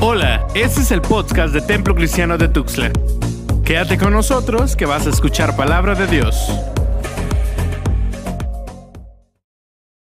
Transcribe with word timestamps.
Hola, 0.00 0.46
este 0.54 0.82
es 0.82 0.92
el 0.92 1.02
podcast 1.02 1.52
de 1.52 1.60
Templo 1.60 1.92
Cristiano 1.92 2.38
de 2.38 2.46
Tuxtla. 2.46 2.92
Quédate 3.64 3.98
con 3.98 4.12
nosotros 4.12 4.76
que 4.76 4.86
vas 4.86 5.08
a 5.08 5.10
escuchar 5.10 5.56
palabra 5.56 5.96
de 5.96 6.06
Dios. 6.06 6.36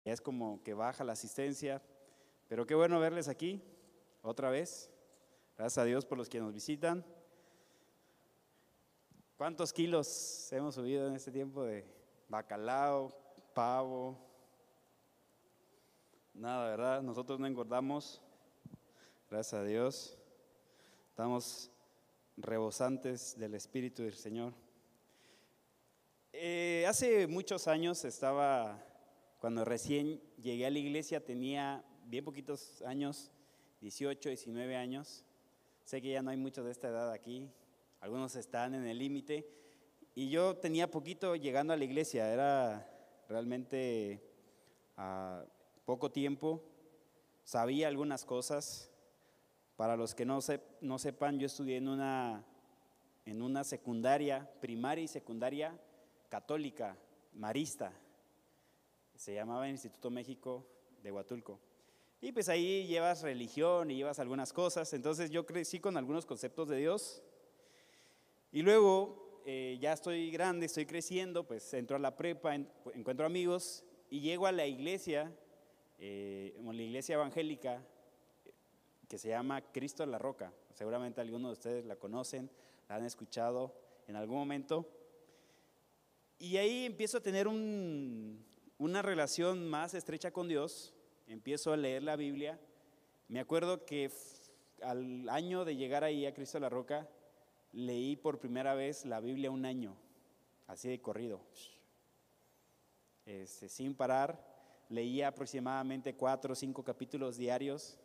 Es 0.05 0.21
como 0.21 0.61
que 0.61 0.75
baja 0.75 1.03
la 1.03 1.13
asistencia, 1.13 1.81
pero 2.47 2.67
qué 2.67 2.75
bueno 2.75 2.99
verles 2.99 3.27
aquí 3.27 3.63
otra 4.21 4.51
vez. 4.51 4.91
Gracias 5.57 5.79
a 5.79 5.85
Dios 5.85 6.05
por 6.05 6.19
los 6.19 6.29
que 6.29 6.39
nos 6.39 6.53
visitan. 6.53 7.03
¿Cuántos 9.37 9.73
kilos 9.73 10.53
hemos 10.53 10.75
subido 10.75 11.07
en 11.07 11.15
este 11.15 11.31
tiempo 11.31 11.63
de 11.63 11.83
bacalao, 12.27 13.11
pavo? 13.55 14.23
Nada, 16.35 16.69
¿verdad? 16.69 17.01
Nosotros 17.01 17.39
no 17.39 17.47
engordamos. 17.47 18.21
Gracias 19.31 19.61
a 19.61 19.63
Dios. 19.63 20.17
Estamos 21.07 21.69
rebosantes 22.35 23.37
del 23.37 23.53
Espíritu 23.53 24.01
del 24.01 24.15
Señor. 24.15 24.53
Eh, 26.33 26.83
hace 26.87 27.27
muchos 27.27 27.67
años 27.67 28.05
estaba, 28.05 28.83
cuando 29.37 29.63
recién 29.63 30.19
llegué 30.41 30.65
a 30.65 30.71
la 30.71 30.79
iglesia, 30.79 31.23
tenía 31.23 31.85
bien 32.05 32.25
poquitos 32.25 32.81
años, 32.81 33.29
18, 33.81 34.29
19 34.29 34.75
años. 34.75 35.23
Sé 35.83 36.01
que 36.01 36.09
ya 36.09 36.23
no 36.23 36.31
hay 36.31 36.37
muchos 36.37 36.65
de 36.65 36.71
esta 36.71 36.87
edad 36.87 37.11
aquí, 37.11 37.51
algunos 37.99 38.35
están 38.35 38.73
en 38.73 38.87
el 38.87 38.97
límite. 38.97 39.47
Y 40.15 40.31
yo 40.31 40.57
tenía 40.57 40.89
poquito 40.89 41.35
llegando 41.35 41.71
a 41.71 41.77
la 41.77 41.83
iglesia, 41.83 42.33
era 42.33 43.23
realmente 43.29 44.23
a 44.97 45.45
poco 45.85 46.11
tiempo, 46.11 46.63
sabía 47.43 47.87
algunas 47.87 48.25
cosas, 48.25 48.88
para 49.79 49.95
los 49.95 50.13
que 50.13 50.25
no, 50.25 50.39
no 50.81 50.99
sepan, 50.99 51.39
yo 51.39 51.45
estudié 51.45 51.77
en 51.77 51.87
una, 51.87 52.43
en 53.25 53.41
una 53.41 53.63
secundaria, 53.63 54.45
primaria 54.59 55.05
y 55.05 55.07
secundaria 55.07 55.79
católica, 56.27 56.97
marista. 57.33 57.93
Se 59.15 59.33
llamaba 59.33 59.69
Instituto 59.69 60.09
México 60.09 60.67
de 61.01 61.13
Huatulco. 61.13 61.61
Y 62.19 62.33
pues 62.33 62.49
ahí 62.49 62.87
llevas 62.87 63.21
religión 63.21 63.89
y 63.89 63.95
llevas 63.95 64.19
algunas 64.19 64.51
cosas. 64.51 64.91
Entonces 64.91 65.31
yo 65.31 65.45
crecí 65.45 65.79
con 65.79 65.95
algunos 65.95 66.25
conceptos 66.25 66.67
de 66.67 66.75
Dios. 66.75 67.23
Y 68.51 68.63
luego 68.63 69.41
eh, 69.45 69.77
ya 69.79 69.93
estoy 69.93 70.29
grande, 70.29 70.65
estoy 70.65 70.87
creciendo, 70.87 71.47
pues 71.47 71.73
entro 71.73 71.95
a 71.95 71.99
la 71.99 72.17
prepa, 72.17 72.53
encuentro 72.53 73.25
amigos 73.25 73.85
y 74.09 74.19
llego 74.19 74.45
a 74.45 74.51
la 74.51 74.67
iglesia, 74.67 75.33
eh, 75.99 76.53
la 76.61 76.83
iglesia 76.83 77.15
evangélica 77.15 77.81
que 79.09 79.17
se 79.17 79.29
llama 79.29 79.61
Cristo 79.71 80.03
en 80.03 80.11
la 80.11 80.19
Roca. 80.19 80.53
Seguramente 80.71 81.19
algunos 81.19 81.49
de 81.49 81.53
ustedes 81.53 81.85
la 81.85 81.95
conocen, 81.95 82.49
la 82.87 82.95
han 82.95 83.05
escuchado 83.05 83.73
en 84.07 84.15
algún 84.15 84.37
momento. 84.37 84.87
Y 86.37 86.57
ahí 86.57 86.85
empiezo 86.85 87.17
a 87.17 87.21
tener 87.21 87.47
una 87.47 89.01
relación 89.01 89.67
más 89.67 89.95
estrecha 89.95 90.31
con 90.31 90.47
Dios, 90.47 90.93
empiezo 91.27 91.73
a 91.73 91.77
leer 91.77 92.03
la 92.03 92.15
Biblia. 92.15 92.59
Me 93.27 93.39
acuerdo 93.39 93.83
que 93.83 94.11
al 94.83 95.27
año 95.27 95.65
de 95.65 95.75
llegar 95.75 96.03
ahí 96.03 96.25
a 96.27 96.33
Cristo 96.33 96.59
en 96.59 96.63
la 96.63 96.69
Roca, 96.69 97.09
leí 97.71 98.15
por 98.15 98.39
primera 98.39 98.75
vez 98.75 99.05
la 99.05 99.19
Biblia 99.19 99.51
un 99.51 99.65
año, 99.65 99.97
así 100.67 100.87
de 100.87 101.01
corrido, 101.01 101.41
este, 103.25 103.69
sin 103.69 103.95
parar. 103.95 104.47
Leía 104.87 105.27
aproximadamente 105.27 106.15
cuatro 106.15 106.53
o 106.53 106.55
cinco 106.55 106.83
capítulos 106.83 107.37
diarios 107.37 107.98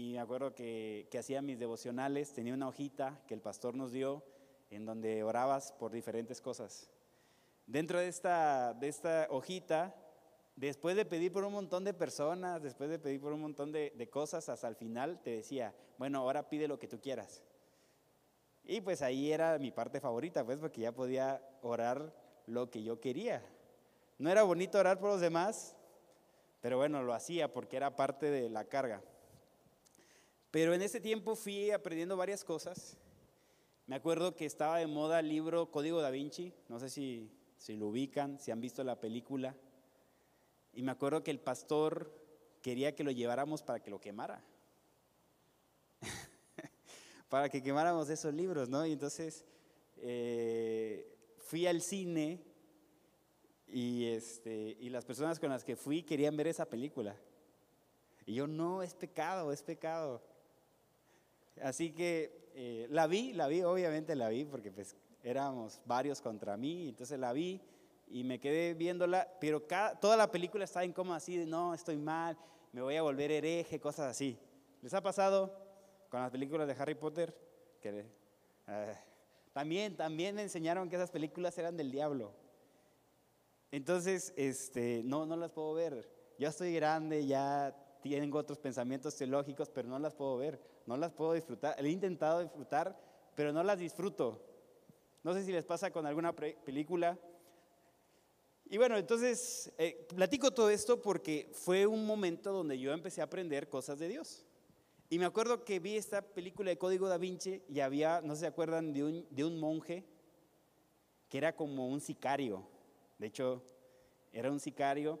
y 0.00 0.12
me 0.12 0.20
acuerdo 0.20 0.54
que, 0.54 1.08
que 1.10 1.18
hacía 1.18 1.42
mis 1.42 1.58
devocionales, 1.58 2.32
tenía 2.32 2.54
una 2.54 2.68
hojita 2.68 3.20
que 3.26 3.34
el 3.34 3.42
pastor 3.42 3.74
nos 3.74 3.92
dio 3.92 4.24
en 4.70 4.86
donde 4.86 5.22
orabas 5.22 5.72
por 5.72 5.92
diferentes 5.92 6.40
cosas. 6.40 6.88
Dentro 7.66 7.98
de 7.98 8.08
esta, 8.08 8.72
de 8.72 8.88
esta 8.88 9.26
hojita, 9.28 9.94
después 10.56 10.96
de 10.96 11.04
pedir 11.04 11.32
por 11.32 11.44
un 11.44 11.52
montón 11.52 11.84
de 11.84 11.92
personas, 11.92 12.62
después 12.62 12.88
de 12.88 12.98
pedir 12.98 13.20
por 13.20 13.34
un 13.34 13.42
montón 13.42 13.72
de, 13.72 14.08
cosas, 14.10 14.48
hasta 14.48 14.68
el 14.68 14.74
final 14.74 15.20
te 15.22 15.36
decía, 15.36 15.74
bueno, 15.98 16.20
ahora 16.20 16.48
pide 16.48 16.66
lo 16.66 16.78
que 16.78 16.88
tú 16.88 16.98
quieras. 16.98 17.42
Y 18.64 18.80
pues 18.80 19.02
ahí 19.02 19.30
era 19.30 19.58
mi 19.58 19.70
parte 19.70 20.00
favorita, 20.00 20.46
pues 20.46 20.56
porque 20.56 20.80
ya 20.80 20.92
podía 20.92 21.42
orar 21.60 22.14
lo 22.46 22.70
que 22.70 22.82
yo 22.82 23.00
quería. 23.00 23.44
No 24.16 24.30
era 24.30 24.44
bonito 24.44 24.78
orar 24.78 24.98
por 24.98 25.10
los 25.10 25.20
demás, 25.20 25.76
pero 26.62 26.78
bueno, 26.78 27.02
lo 27.02 27.12
hacía 27.12 27.52
porque 27.52 27.76
era 27.76 27.96
parte 27.96 28.30
de 28.30 28.48
la 28.48 28.64
carga. 28.64 29.02
Pero 30.50 30.74
en 30.74 30.82
ese 30.82 31.00
tiempo 31.00 31.36
fui 31.36 31.70
aprendiendo 31.70 32.16
varias 32.16 32.44
cosas. 32.44 32.96
Me 33.86 33.96
acuerdo 33.96 34.34
que 34.34 34.46
estaba 34.46 34.78
de 34.78 34.86
moda 34.86 35.20
el 35.20 35.28
libro 35.28 35.70
Código 35.70 36.00
da 36.00 36.10
Vinci, 36.10 36.52
no 36.68 36.78
sé 36.78 36.90
si, 36.90 37.30
si 37.56 37.76
lo 37.76 37.88
ubican, 37.88 38.38
si 38.38 38.50
han 38.50 38.60
visto 38.60 38.82
la 38.82 39.00
película. 39.00 39.56
Y 40.72 40.82
me 40.82 40.92
acuerdo 40.92 41.22
que 41.22 41.30
el 41.30 41.40
pastor 41.40 42.12
quería 42.62 42.94
que 42.94 43.04
lo 43.04 43.10
lleváramos 43.10 43.62
para 43.62 43.80
que 43.80 43.90
lo 43.90 44.00
quemara. 44.00 44.42
para 47.28 47.48
que 47.48 47.62
quemáramos 47.62 48.08
esos 48.10 48.34
libros, 48.34 48.68
¿no? 48.68 48.84
Y 48.86 48.92
entonces 48.92 49.44
eh, 49.98 51.16
fui 51.38 51.66
al 51.66 51.80
cine 51.80 52.42
y, 53.66 54.06
este, 54.06 54.76
y 54.80 54.88
las 54.90 55.04
personas 55.04 55.38
con 55.38 55.50
las 55.50 55.64
que 55.64 55.76
fui 55.76 56.02
querían 56.02 56.36
ver 56.36 56.48
esa 56.48 56.66
película. 56.66 57.16
Y 58.26 58.34
yo, 58.34 58.46
no, 58.46 58.82
es 58.82 58.94
pecado, 58.94 59.52
es 59.52 59.62
pecado. 59.62 60.22
Así 61.62 61.92
que 61.92 62.50
eh, 62.54 62.86
la 62.90 63.06
vi, 63.06 63.32
la 63.32 63.46
vi, 63.48 63.62
obviamente 63.62 64.14
la 64.14 64.28
vi, 64.28 64.44
porque 64.44 64.70
pues 64.70 64.96
éramos 65.22 65.80
varios 65.84 66.20
contra 66.20 66.56
mí, 66.56 66.88
entonces 66.88 67.18
la 67.18 67.32
vi 67.32 67.60
y 68.08 68.24
me 68.24 68.40
quedé 68.40 68.74
viéndola, 68.74 69.28
pero 69.40 69.62
toda 70.00 70.16
la 70.16 70.30
película 70.30 70.64
estaba 70.64 70.84
en 70.84 70.92
como 70.92 71.14
así, 71.14 71.36
de 71.36 71.46
no, 71.46 71.74
estoy 71.74 71.96
mal, 71.96 72.36
me 72.72 72.82
voy 72.82 72.96
a 72.96 73.02
volver 73.02 73.30
hereje, 73.30 73.78
cosas 73.78 74.10
así. 74.10 74.38
¿Les 74.82 74.92
ha 74.94 75.00
pasado 75.00 75.54
con 76.08 76.20
las 76.20 76.30
películas 76.30 76.66
de 76.66 76.74
Harry 76.74 76.94
Potter? 76.94 77.34
Eh, 77.82 78.94
también, 79.52 79.96
también 79.96 80.34
me 80.34 80.42
enseñaron 80.42 80.88
que 80.88 80.96
esas 80.96 81.10
películas 81.10 81.56
eran 81.58 81.76
del 81.76 81.90
diablo. 81.90 82.32
Entonces, 83.70 84.32
este, 84.36 85.02
no, 85.04 85.26
no 85.26 85.36
las 85.36 85.50
puedo 85.50 85.74
ver. 85.74 86.08
Ya 86.38 86.48
estoy 86.48 86.74
grande, 86.74 87.26
ya 87.26 87.76
tengo 88.00 88.38
otros 88.38 88.58
pensamientos 88.58 89.16
teológicos, 89.16 89.68
pero 89.68 89.88
no 89.88 89.98
las 89.98 90.14
puedo 90.14 90.36
ver 90.36 90.60
no 90.90 90.96
las 90.96 91.12
puedo 91.12 91.34
disfrutar. 91.34 91.76
He 91.78 91.88
intentado 91.88 92.40
disfrutar, 92.40 92.98
pero 93.36 93.52
no 93.52 93.62
las 93.62 93.78
disfruto. 93.78 94.44
No 95.22 95.32
sé 95.34 95.44
si 95.44 95.52
les 95.52 95.64
pasa 95.64 95.92
con 95.92 96.04
alguna 96.04 96.34
película. 96.34 97.16
Y 98.64 98.76
bueno, 98.76 98.96
entonces 98.96 99.72
eh, 99.78 100.06
platico 100.16 100.50
todo 100.50 100.68
esto 100.68 101.00
porque 101.00 101.48
fue 101.52 101.86
un 101.86 102.04
momento 102.04 102.52
donde 102.52 102.76
yo 102.76 102.92
empecé 102.92 103.20
a 103.20 103.24
aprender 103.24 103.68
cosas 103.68 104.00
de 104.00 104.08
Dios. 104.08 104.44
Y 105.08 105.20
me 105.20 105.26
acuerdo 105.26 105.64
que 105.64 105.78
vi 105.78 105.96
esta 105.96 106.22
película 106.22 106.70
de 106.70 106.78
Código 106.78 107.08
da 107.08 107.18
Vinci 107.18 107.62
y 107.68 107.78
había, 107.78 108.20
no 108.20 108.34
se 108.34 108.48
acuerdan, 108.48 108.92
de 108.92 109.04
un, 109.04 109.26
de 109.30 109.44
un 109.44 109.60
monje 109.60 110.04
que 111.28 111.38
era 111.38 111.54
como 111.54 111.88
un 111.88 112.00
sicario. 112.00 112.66
De 113.16 113.28
hecho, 113.28 113.62
era 114.32 114.50
un 114.50 114.58
sicario 114.58 115.20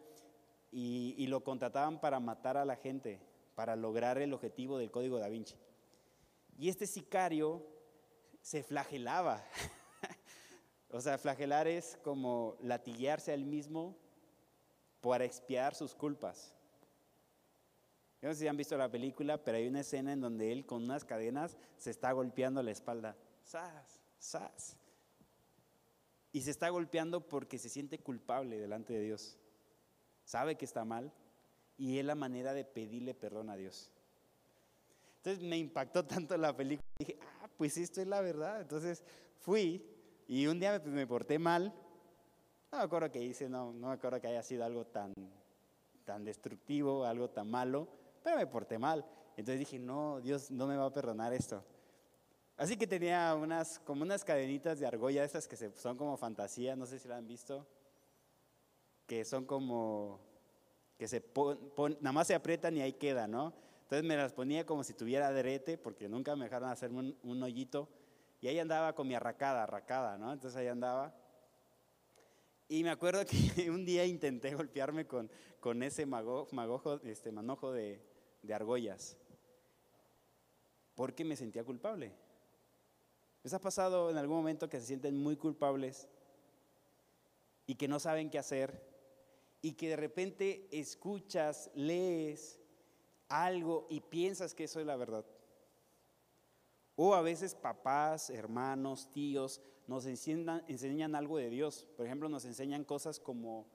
y, 0.72 1.26
lo 1.26 1.42
contrataban 1.42 2.00
para 2.00 2.20
matar 2.20 2.56
a 2.56 2.64
la 2.64 2.76
gente 2.76 3.20
para 3.54 3.76
lograr 3.76 4.18
el 4.18 4.32
objetivo 4.32 4.78
del 4.78 4.90
código 4.90 5.18
da 5.18 5.28
Vinci. 5.28 5.54
Y 6.58 6.68
este 6.68 6.86
sicario 6.86 7.66
se 8.40 8.62
flagelaba. 8.62 9.44
o 10.90 11.00
sea, 11.00 11.18
flagelar 11.18 11.66
es 11.66 11.98
como 12.02 12.56
latiguearse 12.60 13.32
a 13.32 13.34
él 13.34 13.44
mismo 13.44 13.96
para 15.00 15.24
expiar 15.24 15.74
sus 15.74 15.94
culpas. 15.94 16.54
Yo 18.22 18.28
no 18.28 18.34
sé 18.34 18.40
si 18.40 18.48
han 18.48 18.56
visto 18.56 18.76
la 18.76 18.90
película, 18.90 19.42
pero 19.42 19.56
hay 19.56 19.66
una 19.66 19.80
escena 19.80 20.12
en 20.12 20.20
donde 20.20 20.52
él 20.52 20.66
con 20.66 20.84
unas 20.84 21.04
cadenas 21.04 21.56
se 21.76 21.90
está 21.90 22.12
golpeando 22.12 22.62
la 22.62 22.70
espalda. 22.70 23.16
¡Sas! 23.44 24.00
¡Sas! 24.18 24.76
Y 26.32 26.42
se 26.42 26.50
está 26.50 26.68
golpeando 26.68 27.26
porque 27.26 27.58
se 27.58 27.68
siente 27.68 27.98
culpable 27.98 28.58
delante 28.58 28.92
de 28.92 29.00
Dios. 29.00 29.38
Sabe 30.30 30.54
que 30.54 30.64
está 30.64 30.84
mal, 30.84 31.12
y 31.76 31.98
es 31.98 32.04
la 32.04 32.14
manera 32.14 32.54
de 32.54 32.64
pedirle 32.64 33.14
perdón 33.14 33.50
a 33.50 33.56
Dios. 33.56 33.90
Entonces 35.16 35.42
me 35.42 35.58
impactó 35.58 36.04
tanto 36.06 36.36
la 36.36 36.56
película, 36.56 36.86
dije, 37.00 37.18
ah, 37.42 37.48
pues 37.56 37.76
esto 37.76 38.00
es 38.00 38.06
la 38.06 38.20
verdad. 38.20 38.60
Entonces 38.60 39.02
fui 39.40 39.84
y 40.28 40.46
un 40.46 40.60
día 40.60 40.80
me, 40.84 41.04
porté 41.04 41.40
mal. 41.40 41.74
No 42.70 42.78
me 42.78 42.84
acuerdo 42.84 43.10
que 43.10 43.20
hice, 43.20 43.48
no, 43.48 43.72
no 43.72 43.88
me 43.88 43.94
acuerdo 43.94 44.20
que 44.20 44.28
haya 44.28 44.44
sido 44.44 44.64
algo 44.64 44.86
tan, 44.86 45.12
tan 46.04 46.24
destructivo, 46.24 47.04
algo 47.04 47.28
tan 47.30 47.50
malo, 47.50 47.88
pero 48.22 48.36
me 48.36 48.46
porté 48.46 48.78
mal. 48.78 49.04
Entonces 49.36 49.58
dije, 49.58 49.80
no, 49.80 50.20
Dios 50.20 50.48
no 50.52 50.68
me 50.68 50.76
va 50.76 50.86
a 50.86 50.92
perdonar 50.92 51.32
esto. 51.32 51.64
Así 52.56 52.76
que 52.76 52.86
tenía 52.86 53.34
unas, 53.34 53.80
como 53.80 54.02
unas 54.02 54.24
cadenitas 54.24 54.78
de 54.78 54.86
argolla, 54.86 55.24
esas 55.24 55.48
que 55.48 55.56
son 55.56 55.96
como 55.96 56.16
fantasía, 56.16 56.76
no 56.76 56.86
sé 56.86 57.00
si 57.00 57.08
la 57.08 57.16
han 57.16 57.26
visto, 57.26 57.66
que 59.10 59.24
son 59.24 59.44
como 59.44 60.20
que 60.96 61.08
se 61.08 61.20
nada 62.00 62.12
más 62.12 62.28
se 62.28 62.34
aprietan 62.36 62.76
y 62.76 62.80
ahí 62.80 62.92
queda, 62.92 63.26
¿no? 63.26 63.52
Entonces 63.82 64.06
me 64.06 64.16
las 64.16 64.32
ponía 64.32 64.64
como 64.64 64.84
si 64.84 64.94
tuviera 64.94 65.26
adrete, 65.26 65.76
porque 65.76 66.08
nunca 66.08 66.36
me 66.36 66.44
dejaron 66.44 66.68
hacerme 66.68 67.16
un, 67.20 67.42
hoyito. 67.42 67.88
Y 68.40 68.46
ahí 68.46 68.60
andaba 68.60 68.94
con 68.94 69.08
mi 69.08 69.16
arracada, 69.16 69.64
arracada, 69.64 70.16
¿no? 70.16 70.32
Entonces 70.32 70.56
ahí 70.56 70.68
andaba. 70.68 71.12
Y 72.68 72.84
me 72.84 72.90
acuerdo 72.90 73.24
que 73.56 73.68
un 73.68 73.84
día 73.84 74.06
intenté 74.06 74.54
golpearme 74.54 75.08
con, 75.08 75.28
con 75.58 75.82
ese 75.82 76.06
mago, 76.06 76.46
magojo, 76.52 77.00
este, 77.02 77.32
manojo 77.32 77.72
de, 77.72 78.00
de 78.44 78.54
argollas, 78.54 79.16
porque 80.94 81.24
me 81.24 81.34
sentía 81.34 81.64
culpable. 81.64 82.12
¿Les 83.42 83.52
ha 83.54 83.58
pasado 83.58 84.08
en 84.08 84.18
algún 84.18 84.36
momento 84.36 84.68
que 84.68 84.78
se 84.78 84.86
sienten 84.86 85.16
muy 85.16 85.34
culpables 85.36 86.06
y 87.66 87.74
que 87.74 87.88
no 87.88 87.98
saben 87.98 88.30
qué 88.30 88.38
hacer 88.38 88.89
y 89.62 89.72
que 89.74 89.88
de 89.88 89.96
repente 89.96 90.68
escuchas, 90.70 91.70
lees 91.74 92.60
algo 93.28 93.86
y 93.90 94.00
piensas 94.00 94.54
que 94.54 94.64
eso 94.64 94.80
es 94.80 94.86
la 94.86 94.96
verdad. 94.96 95.24
O 96.96 97.14
a 97.14 97.22
veces 97.22 97.54
papás, 97.54 98.30
hermanos, 98.30 99.10
tíos 99.10 99.60
nos 99.86 100.06
enseñan, 100.06 100.62
enseñan 100.68 101.14
algo 101.14 101.38
de 101.38 101.50
Dios. 101.50 101.86
Por 101.96 102.06
ejemplo, 102.06 102.28
nos 102.28 102.44
enseñan 102.44 102.84
cosas 102.84 103.20
como 103.20 103.66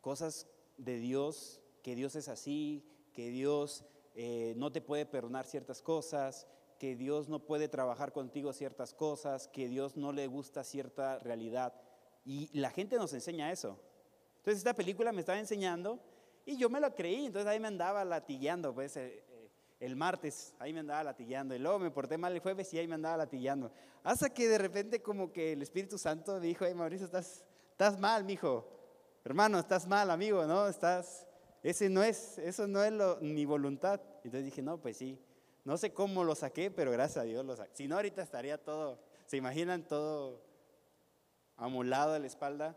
cosas 0.00 0.48
de 0.76 0.98
Dios, 0.98 1.60
que 1.82 1.94
Dios 1.94 2.16
es 2.16 2.28
así, 2.28 2.84
que 3.12 3.30
Dios 3.30 3.84
eh, 4.14 4.54
no 4.56 4.72
te 4.72 4.80
puede 4.80 5.06
perdonar 5.06 5.46
ciertas 5.46 5.82
cosas, 5.82 6.46
que 6.78 6.96
Dios 6.96 7.28
no 7.28 7.46
puede 7.46 7.68
trabajar 7.68 8.12
contigo 8.12 8.52
ciertas 8.52 8.92
cosas, 8.92 9.48
que 9.48 9.68
Dios 9.68 9.96
no 9.96 10.12
le 10.12 10.26
gusta 10.26 10.64
cierta 10.64 11.18
realidad. 11.18 11.80
Y 12.24 12.50
la 12.58 12.70
gente 12.70 12.96
nos 12.96 13.12
enseña 13.12 13.52
eso. 13.52 13.80
Entonces 14.46 14.58
esta 14.58 14.74
película 14.74 15.10
me 15.10 15.22
estaba 15.22 15.40
enseñando 15.40 15.98
y 16.44 16.56
yo 16.56 16.70
me 16.70 16.78
lo 16.78 16.94
creí, 16.94 17.26
entonces 17.26 17.50
ahí 17.50 17.58
me 17.58 17.66
andaba 17.66 18.04
latigueando, 18.04 18.72
pues 18.72 18.96
eh, 18.96 19.24
eh, 19.28 19.50
el 19.80 19.96
martes 19.96 20.54
ahí 20.60 20.72
me 20.72 20.78
andaba 20.78 21.02
latigueando 21.02 21.52
y 21.56 21.58
luego 21.58 21.80
me 21.80 21.90
porté 21.90 22.16
mal 22.16 22.32
el 22.32 22.38
jueves 22.38 22.72
y 22.72 22.78
ahí 22.78 22.86
me 22.86 22.94
andaba 22.94 23.16
latigueando. 23.16 23.72
Hasta 24.04 24.32
que 24.32 24.46
de 24.46 24.58
repente 24.58 25.02
como 25.02 25.32
que 25.32 25.54
el 25.54 25.62
Espíritu 25.62 25.98
Santo 25.98 26.38
me 26.38 26.46
dijo, 26.46 26.64
hey 26.64 26.74
Mauricio, 26.76 27.06
estás, 27.06 27.44
estás 27.72 27.98
mal, 27.98 28.22
mijo. 28.22 28.64
Hermano, 29.24 29.58
estás 29.58 29.84
mal, 29.88 30.12
amigo, 30.12 30.46
¿no? 30.46 30.68
Estás, 30.68 31.26
ese 31.64 31.88
no 31.88 32.04
es, 32.04 32.38
eso 32.38 32.68
no 32.68 32.84
es 32.84 32.92
lo, 32.92 33.16
mi 33.20 33.44
voluntad. 33.46 34.00
Entonces 34.18 34.44
dije, 34.44 34.62
no, 34.62 34.80
pues 34.80 34.96
sí. 34.96 35.20
No 35.64 35.76
sé 35.76 35.92
cómo 35.92 36.22
lo 36.22 36.36
saqué, 36.36 36.70
pero 36.70 36.92
gracias 36.92 37.24
a 37.24 37.26
Dios 37.26 37.44
lo 37.44 37.56
saqué. 37.56 37.72
Si 37.74 37.88
no, 37.88 37.96
ahorita 37.96 38.22
estaría 38.22 38.62
todo, 38.62 39.00
¿se 39.26 39.38
imaginan 39.38 39.82
todo 39.82 40.40
amulado 41.56 42.14
a 42.14 42.20
la 42.20 42.28
espalda? 42.28 42.76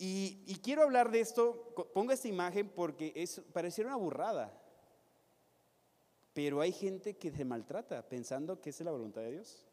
Y, 0.00 0.60
quiero 0.62 0.84
hablar 0.84 1.10
de 1.10 1.20
esto, 1.20 1.74
pongo 1.92 2.12
esta 2.12 2.28
imagen 2.28 2.68
porque 2.68 3.12
es, 3.16 3.40
pareciera 3.52 3.90
una 3.90 3.96
burrada, 3.96 4.56
pero 6.32 6.60
hay 6.60 6.70
gente 6.70 7.16
que 7.16 7.32
se 7.32 7.44
maltrata 7.44 8.08
pensando 8.08 8.60
que 8.60 8.70
es 8.70 8.80
la 8.80 8.92
voluntad 8.92 9.22
de 9.22 9.32
Dios. 9.32 9.66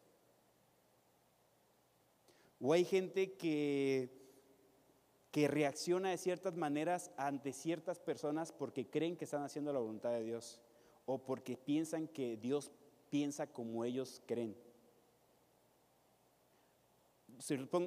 O 2.60 2.72
hay 2.72 2.84
gente 2.84 3.34
que, 3.34 4.10
que 5.30 5.46
reacciona 5.46 6.10
de 6.10 6.18
ciertas 6.18 6.56
maneras 6.56 7.12
ante 7.16 7.52
ciertas 7.52 8.00
personas 8.00 8.50
porque 8.50 8.90
creen 8.90 9.16
que 9.16 9.26
están 9.26 9.44
haciendo 9.44 9.72
la 9.72 9.78
voluntad 9.78 10.10
de 10.10 10.24
Dios 10.24 10.60
o 11.04 11.18
porque 11.18 11.56
piensan 11.56 12.08
que 12.08 12.36
Dios 12.36 12.72
piensa 13.10 13.46
como 13.46 13.84
ellos 13.84 14.20
creen. 14.26 14.56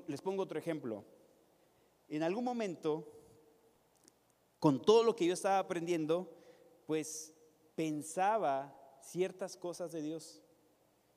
Les 0.07 0.21
pongo 0.21 0.43
otro 0.43 0.57
ejemplo 0.57 1.03
en 2.09 2.23
algún 2.23 2.43
momento, 2.43 3.07
con 4.59 4.81
todo 4.81 5.03
lo 5.03 5.15
que 5.15 5.27
yo 5.27 5.33
estaba 5.33 5.59
aprendiendo, 5.59 6.29
pues 6.87 7.33
pensaba 7.75 8.75
ciertas 9.01 9.55
cosas 9.55 9.91
de 9.91 10.01
Dios, 10.01 10.41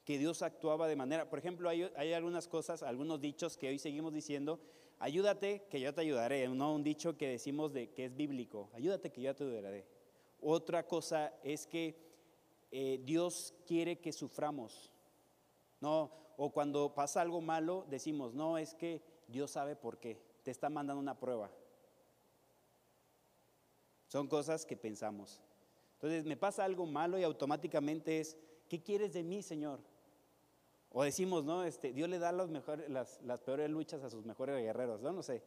que 0.04 0.18
Dios 0.18 0.42
actuaba 0.42 0.88
de 0.88 0.96
manera, 0.96 1.30
por 1.30 1.38
ejemplo, 1.38 1.68
hay, 1.68 2.12
algunas 2.12 2.46
cosas, 2.46 2.82
algunos 2.82 3.20
dichos 3.20 3.56
que 3.56 3.68
hoy 3.68 3.78
seguimos 3.78 4.12
diciendo, 4.12 4.60
ayúdate 4.98 5.66
que 5.70 5.80
yo 5.80 5.94
te 5.94 6.02
ayudaré, 6.02 6.46
no 6.48 6.74
un 6.74 6.84
dicho 6.84 7.16
que 7.16 7.28
decimos 7.28 7.72
de 7.72 7.90
que 7.90 8.06
es 8.06 8.16
bíblico, 8.16 8.70
ayúdate 8.74 9.10
que 9.10 9.22
yo 9.22 9.34
te 9.34 9.44
ayudaré. 9.44 9.86
Otra 10.40 10.86
cosa 10.86 11.32
es 11.42 11.66
que 11.66 11.96
eh, 12.70 13.00
Dios 13.02 13.54
quiere 13.66 14.00
que 14.00 14.12
suframos, 14.12 14.92
no, 15.80 16.10
o 16.36 16.52
cuando 16.52 16.94
pasa 16.94 17.22
algo 17.22 17.40
malo 17.40 17.86
decimos, 17.88 18.34
no, 18.34 18.58
es 18.58 18.74
que 18.74 19.02
Dios 19.28 19.52
sabe 19.52 19.74
por 19.74 19.98
qué 19.98 20.31
te 20.42 20.50
está 20.50 20.68
mandando 20.68 21.00
una 21.00 21.18
prueba. 21.18 21.50
Son 24.08 24.28
cosas 24.28 24.66
que 24.66 24.76
pensamos. 24.76 25.40
Entonces 25.94 26.24
me 26.24 26.36
pasa 26.36 26.64
algo 26.64 26.84
malo 26.84 27.18
y 27.18 27.22
automáticamente 27.22 28.20
es, 28.20 28.36
¿qué 28.68 28.82
quieres 28.82 29.12
de 29.12 29.22
mí, 29.22 29.42
Señor? 29.42 29.80
O 30.90 31.04
decimos, 31.04 31.44
¿no? 31.44 31.64
Este, 31.64 31.92
Dios 31.92 32.08
le 32.08 32.18
da 32.18 32.32
las, 32.32 33.20
las 33.22 33.40
peores 33.40 33.70
luchas 33.70 34.02
a 34.02 34.10
sus 34.10 34.24
mejores 34.24 34.62
guerreros, 34.62 35.00
¿no? 35.00 35.12
No 35.12 35.22
sé. 35.22 35.42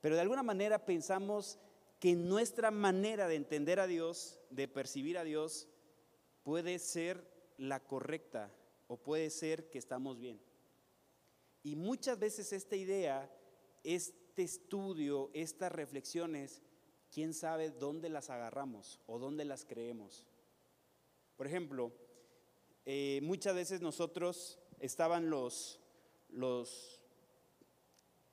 Pero 0.00 0.14
de 0.14 0.22
alguna 0.22 0.42
manera 0.42 0.84
pensamos 0.84 1.58
que 1.98 2.14
nuestra 2.14 2.70
manera 2.70 3.28
de 3.28 3.34
entender 3.34 3.80
a 3.80 3.86
Dios, 3.86 4.38
de 4.50 4.68
percibir 4.68 5.18
a 5.18 5.24
Dios, 5.24 5.68
puede 6.42 6.78
ser 6.78 7.26
la 7.58 7.80
correcta 7.80 8.50
o 8.86 8.96
puede 8.96 9.30
ser 9.30 9.68
que 9.70 9.78
estamos 9.78 10.18
bien. 10.18 10.40
Y 11.62 11.74
muchas 11.74 12.18
veces 12.18 12.52
esta 12.52 12.76
idea 12.76 13.30
es 13.82 14.14
este 14.36 14.44
estudio, 14.44 15.30
estas 15.32 15.72
reflexiones, 15.72 16.62
quién 17.10 17.32
sabe 17.32 17.70
dónde 17.70 18.10
las 18.10 18.28
agarramos 18.28 19.00
o 19.06 19.18
dónde 19.18 19.46
las 19.46 19.64
creemos. 19.64 20.26
Por 21.38 21.46
ejemplo, 21.46 21.90
eh, 22.84 23.20
muchas 23.22 23.54
veces 23.54 23.80
nosotros 23.80 24.58
estaban 24.78 25.30
los, 25.30 25.80
los 26.28 27.00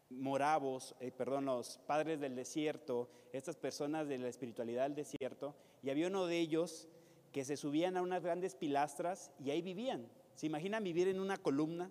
moravos, 0.10 0.94
eh, 1.00 1.10
perdón, 1.12 1.46
los 1.46 1.78
padres 1.88 2.20
del 2.20 2.36
desierto, 2.36 3.10
estas 3.32 3.56
personas 3.56 4.06
de 4.10 4.18
la 4.18 4.28
espiritualidad 4.28 4.84
del 4.84 4.96
desierto, 4.96 5.56
y 5.84 5.90
había 5.90 6.08
uno 6.08 6.26
de 6.26 6.38
ellos 6.38 6.90
que 7.32 7.46
se 7.46 7.56
subían 7.56 7.96
a 7.96 8.02
unas 8.02 8.24
grandes 8.24 8.56
pilastras 8.56 9.32
y 9.40 9.52
ahí 9.52 9.62
vivían. 9.62 10.10
¿Se 10.36 10.48
imaginan 10.48 10.84
vivir 10.84 11.08
en 11.08 11.22
una 11.22 11.38
columna? 11.38 11.90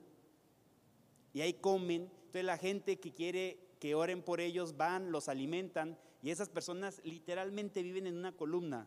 Y 1.32 1.40
ahí 1.40 1.54
comen. 1.54 2.10
Entonces 2.26 2.44
la 2.44 2.58
gente 2.58 3.00
que 3.00 3.14
quiere 3.14 3.61
que 3.82 3.96
oren 3.96 4.23
por 4.23 4.40
ellos, 4.40 4.76
van, 4.76 5.11
los 5.11 5.29
alimentan 5.29 5.99
y 6.23 6.31
esas 6.31 6.49
personas 6.49 7.00
literalmente 7.02 7.82
viven 7.82 8.06
en 8.06 8.17
una 8.17 8.31
columna. 8.31 8.87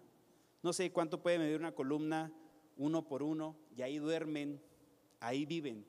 No 0.64 0.72
sé 0.72 0.90
cuánto 0.94 1.22
puede 1.22 1.38
medir 1.38 1.60
una 1.60 1.74
columna, 1.74 2.32
uno 2.78 3.06
por 3.06 3.22
uno, 3.22 3.58
y 3.76 3.82
ahí 3.82 3.98
duermen, 3.98 4.64
ahí 5.20 5.46
viven. 5.46 5.86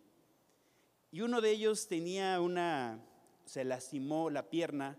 Y 1.13 1.21
uno 1.21 1.41
de 1.41 1.53
ellos 1.53 1.87
tenía 1.87 2.41
una, 2.41 3.01
se 3.45 3.65
lastimó 3.65 4.29
la 4.29 4.51
pierna, 4.51 4.99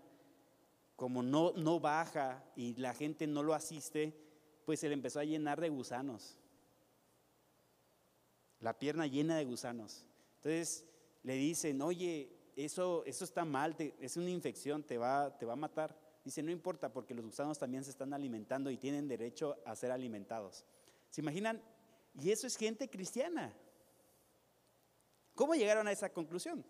como 0.96 1.22
no, 1.22 1.52
no 1.52 1.78
baja 1.78 2.42
y 2.56 2.76
la 2.76 2.94
gente 2.94 3.26
no 3.26 3.42
lo 3.42 3.52
asiste, 3.52 4.18
pues 4.64 4.80
se 4.80 4.88
le 4.88 4.94
empezó 4.94 5.20
a 5.20 5.24
llenar 5.24 5.60
de 5.60 5.68
gusanos. 5.68 6.38
La 8.60 8.78
pierna 8.78 9.06
llena 9.06 9.36
de 9.36 9.44
gusanos. 9.44 10.06
Entonces 10.36 10.86
le 11.24 11.34
dicen, 11.34 11.82
oye, 11.82 12.37
eso, 12.64 13.04
eso 13.06 13.24
está 13.24 13.44
mal, 13.44 13.76
es 14.00 14.16
una 14.16 14.30
infección, 14.30 14.82
te 14.82 14.98
va, 14.98 15.36
te 15.38 15.46
va 15.46 15.52
a 15.52 15.56
matar. 15.56 15.96
Dice, 16.24 16.42
no 16.42 16.50
importa 16.50 16.92
porque 16.92 17.14
los 17.14 17.24
gusanos 17.24 17.56
también 17.56 17.84
se 17.84 17.90
están 17.90 18.12
alimentando 18.12 18.70
y 18.70 18.76
tienen 18.76 19.06
derecho 19.06 19.56
a 19.64 19.76
ser 19.76 19.92
alimentados. 19.92 20.64
¿Se 21.08 21.20
imaginan? 21.20 21.62
Y 22.20 22.32
eso 22.32 22.48
es 22.48 22.56
gente 22.56 22.90
cristiana. 22.90 23.54
¿Cómo 25.36 25.54
llegaron 25.54 25.86
a 25.86 25.92
esa 25.92 26.12
conclusión? 26.12 26.64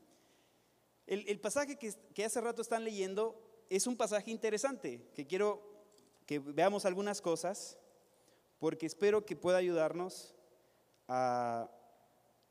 El, 1.06 1.40
pasaje 1.40 1.76
que, 1.76 1.94
que, 2.12 2.24
hace 2.26 2.38
rato 2.42 2.60
están 2.60 2.84
leyendo 2.84 3.64
es 3.70 3.86
un 3.86 3.96
pasaje 3.96 4.30
interesante, 4.30 5.08
que 5.14 5.26
quiero 5.26 5.62
que 6.26 6.38
veamos 6.38 6.84
algunas 6.84 7.22
cosas, 7.22 7.78
porque 8.58 8.84
espero 8.84 9.24
que 9.24 9.34
pueda 9.34 9.56
ayudarnos 9.56 10.34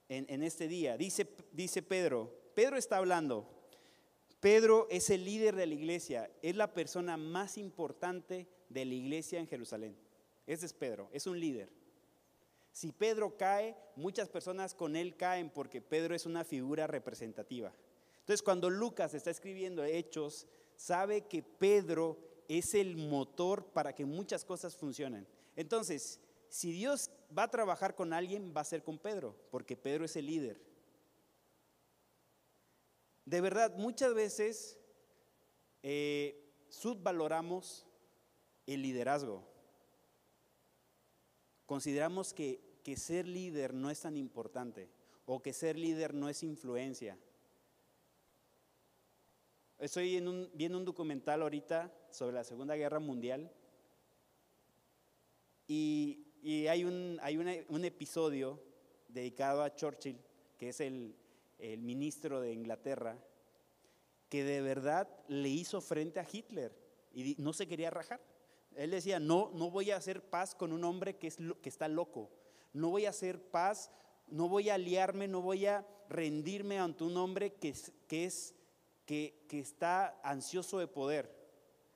en, 0.09 0.25
en, 0.27 0.41
este 0.41 0.67
día. 0.67 0.97
Dice, 0.97 1.31
dice 1.51 1.83
Pedro, 1.83 2.46
Pedro 2.57 2.75
está 2.75 2.97
hablando. 2.97 3.47
Pedro 4.39 4.87
es 4.89 5.11
el 5.11 5.25
líder 5.25 5.55
de 5.55 5.67
la 5.67 5.75
iglesia, 5.75 6.31
es 6.41 6.55
la 6.55 6.73
persona 6.73 7.15
más 7.15 7.55
importante 7.55 8.47
de 8.67 8.83
la 8.83 8.95
iglesia 8.95 9.39
en 9.39 9.45
Jerusalén. 9.45 9.95
Ese 10.47 10.65
es 10.65 10.73
Pedro, 10.73 11.07
es 11.13 11.27
un 11.27 11.39
líder. 11.39 11.69
Si 12.71 12.91
Pedro 12.91 13.37
cae, 13.37 13.77
muchas 13.95 14.27
personas 14.27 14.73
con 14.73 14.95
él 14.95 15.15
caen 15.15 15.51
porque 15.51 15.83
Pedro 15.83 16.15
es 16.15 16.25
una 16.25 16.43
figura 16.43 16.87
representativa. 16.87 17.71
Entonces, 18.21 18.41
cuando 18.41 18.71
Lucas 18.71 19.13
está 19.13 19.29
escribiendo 19.29 19.83
hechos, 19.83 20.47
sabe 20.75 21.27
que 21.27 21.43
Pedro 21.43 22.17
es 22.47 22.73
el 22.73 22.97
motor 22.97 23.65
para 23.65 23.93
que 23.93 24.03
muchas 24.03 24.43
cosas 24.43 24.75
funcionen. 24.75 25.27
Entonces, 25.55 26.19
si 26.49 26.71
Dios 26.71 27.11
va 27.37 27.43
a 27.43 27.51
trabajar 27.51 27.93
con 27.93 28.13
alguien, 28.13 28.51
va 28.57 28.61
a 28.61 28.63
ser 28.63 28.81
con 28.81 28.97
Pedro, 28.97 29.35
porque 29.51 29.77
Pedro 29.77 30.05
es 30.05 30.15
el 30.15 30.25
líder. 30.25 30.59
De 33.27 33.41
verdad, 33.41 33.75
muchas 33.75 34.13
veces 34.13 34.77
eh, 35.83 36.49
subvaloramos 36.69 37.85
el 38.65 38.81
liderazgo. 38.81 39.43
consideramos 41.65 42.33
que, 42.33 42.61
que 42.85 42.95
ser 42.95 43.27
líder 43.27 43.73
no 43.73 43.89
es 43.89 43.99
tan 43.99 44.15
importante 44.15 44.87
o 45.25 45.41
que 45.41 45.51
ser 45.51 45.77
líder 45.77 46.13
no 46.13 46.29
es 46.29 46.41
influencia. 46.41 47.17
Estoy 49.77 50.21
viendo 50.53 50.77
un 50.77 50.85
documental 50.85 51.41
ahorita 51.41 51.93
sobre 52.09 52.33
la 52.33 52.45
Segunda 52.45 52.77
Guerra 52.77 52.99
Mundial 52.99 53.51
y, 55.67 56.23
hay, 56.69 56.85
un, 56.85 57.19
hay 57.21 57.35
un 57.67 57.83
episodio 57.83 58.63
dedicado 59.09 59.63
a 59.63 59.75
Churchill, 59.75 60.17
que 60.57 60.69
es 60.69 60.79
el, 60.79 61.13
el 61.59 61.81
ministro 61.81 62.41
de 62.41 62.53
Inglaterra, 62.53 63.17
que 64.29 64.43
de 64.43 64.61
verdad 64.61 65.07
le 65.27 65.49
hizo 65.49 65.81
frente 65.81 66.19
a 66.19 66.27
Hitler 66.31 66.73
y 67.13 67.35
no 67.39 67.53
se 67.53 67.67
quería 67.67 67.89
rajar. 67.89 68.21
Él 68.75 68.91
decía, 68.91 69.19
no, 69.19 69.51
no 69.55 69.71
voy 69.71 69.91
a 69.91 69.97
hacer 69.97 70.21
paz 70.21 70.53
con 70.53 70.71
un 70.71 70.83
hombre 70.83 71.15
que, 71.17 71.27
es, 71.27 71.37
que 71.61 71.69
está 71.69 71.87
loco. 71.87 72.29
No 72.73 72.89
voy 72.89 73.05
a 73.05 73.09
hacer 73.09 73.41
paz, 73.41 73.89
no 74.27 74.49
voy 74.49 74.69
a 74.69 74.75
aliarme, 74.75 75.27
no 75.27 75.41
voy 75.41 75.65
a 75.65 75.87
rendirme 76.09 76.77
ante 76.77 77.03
un 77.03 77.17
hombre 77.17 77.53
que, 77.53 77.73
que, 78.07 78.25
es, 78.25 78.53
que, 79.05 79.45
que 79.47 79.59
está 79.59 80.19
ansioso 80.23 80.77
de 80.77 80.87
poder. 80.87 81.35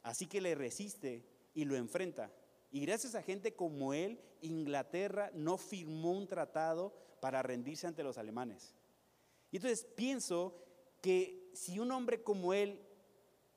Así 0.02 0.26
que 0.26 0.42
le 0.42 0.56
resiste 0.56 1.24
y 1.54 1.66
lo 1.66 1.76
enfrenta. 1.76 2.32
Y 2.72 2.80
gracias 2.82 3.14
a 3.16 3.22
gente 3.22 3.54
como 3.54 3.94
él, 3.94 4.20
Inglaterra 4.42 5.30
no 5.34 5.58
firmó 5.58 6.14
un 6.14 6.28
tratado 6.28 6.94
para 7.20 7.44
rendirse 7.44 7.86
ante 7.86 8.04
los 8.04 8.18
alemanes. 8.18 8.74
Y 9.52 9.58
entonces 9.58 9.86
pienso 9.96 10.56
que 11.02 11.52
si 11.54 11.80
un 11.80 11.92
hombre 11.92 12.24
como 12.24 12.54
él 12.54 12.80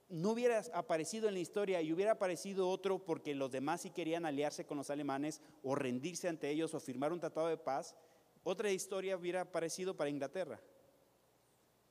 no 0.09 0.31
hubiera 0.31 0.63
aparecido 0.75 1.29
en 1.29 1.35
la 1.35 1.41
historia 1.41 1.81
y 1.81 1.93
hubiera 1.93 2.13
aparecido 2.13 2.69
otro 2.69 3.05
porque 3.05 3.35
los 3.35 3.51
demás 3.51 3.83
sí 3.83 3.91
querían 3.91 4.27
aliarse 4.27 4.67
con 4.67 4.77
los 4.77 4.91
alemanes 4.91 5.41
o 5.63 5.75
rendirse 5.75 6.29
ante 6.29 6.51
ellos 6.51 6.75
o 6.75 6.81
firmar 6.81 7.13
un 7.13 7.21
tratado 7.21 7.49
de 7.49 7.57
paz, 7.57 7.97
otra 8.43 8.71
historia 8.71 9.17
hubiera 9.17 9.43
aparecido 9.43 9.97
para 9.97 10.11
Inglaterra. 10.11 10.61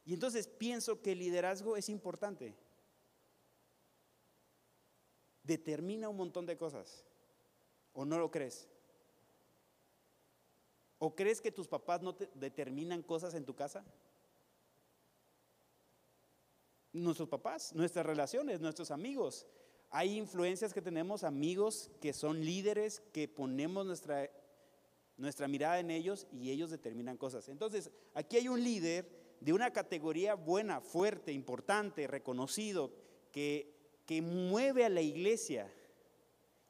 Y 0.05 0.13
entonces 0.13 0.47
pienso 0.47 1.01
que 1.01 1.13
el 1.13 1.19
liderazgo 1.19 1.77
es 1.77 1.89
importante. 1.89 2.55
Determina 5.43 6.09
un 6.09 6.17
montón 6.17 6.45
de 6.45 6.57
cosas. 6.57 7.05
¿O 7.93 8.05
no 8.05 8.19
lo 8.19 8.29
crees? 8.29 8.67
¿O 11.05 11.13
crees 11.13 11.41
que 11.41 11.51
tus 11.51 11.67
papás 11.67 12.01
no 12.01 12.15
te 12.15 12.29
determinan 12.33 13.03
cosas 13.03 13.33
en 13.33 13.43
tu 13.43 13.53
casa? 13.53 13.83
Nuestros 16.93 17.27
papás, 17.27 17.75
nuestras 17.75 18.05
relaciones, 18.05 18.61
nuestros 18.61 18.89
amigos. 18.89 19.45
Hay 19.89 20.17
influencias 20.17 20.73
que 20.73 20.81
tenemos, 20.81 21.25
amigos 21.25 21.91
que 21.99 22.13
son 22.13 22.45
líderes, 22.45 23.01
que 23.11 23.27
ponemos 23.27 23.85
nuestra, 23.85 24.31
nuestra 25.17 25.49
mirada 25.49 25.77
en 25.81 25.91
ellos 25.91 26.25
y 26.31 26.51
ellos 26.51 26.69
determinan 26.69 27.17
cosas. 27.17 27.49
Entonces, 27.49 27.91
aquí 28.13 28.37
hay 28.37 28.47
un 28.47 28.63
líder 28.63 29.35
de 29.41 29.51
una 29.51 29.73
categoría 29.73 30.35
buena, 30.35 30.79
fuerte, 30.79 31.33
importante, 31.33 32.07
reconocido, 32.07 32.93
que, 33.33 33.99
que 34.05 34.21
mueve 34.21 34.85
a 34.85 34.89
la 34.89 35.01
iglesia 35.01 35.69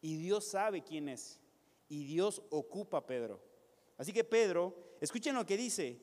y 0.02 0.16
Dios 0.16 0.48
sabe 0.48 0.84
quién 0.84 1.08
es. 1.08 1.40
Y 1.88 2.06
Dios 2.06 2.42
ocupa 2.50 2.98
a 2.98 3.06
Pedro. 3.06 3.53
Así 3.98 4.12
que 4.12 4.24
Pedro, 4.24 4.76
escuchen 5.02 5.36
lo 5.36 5.46
que 5.46 5.58
dice. 5.58 6.00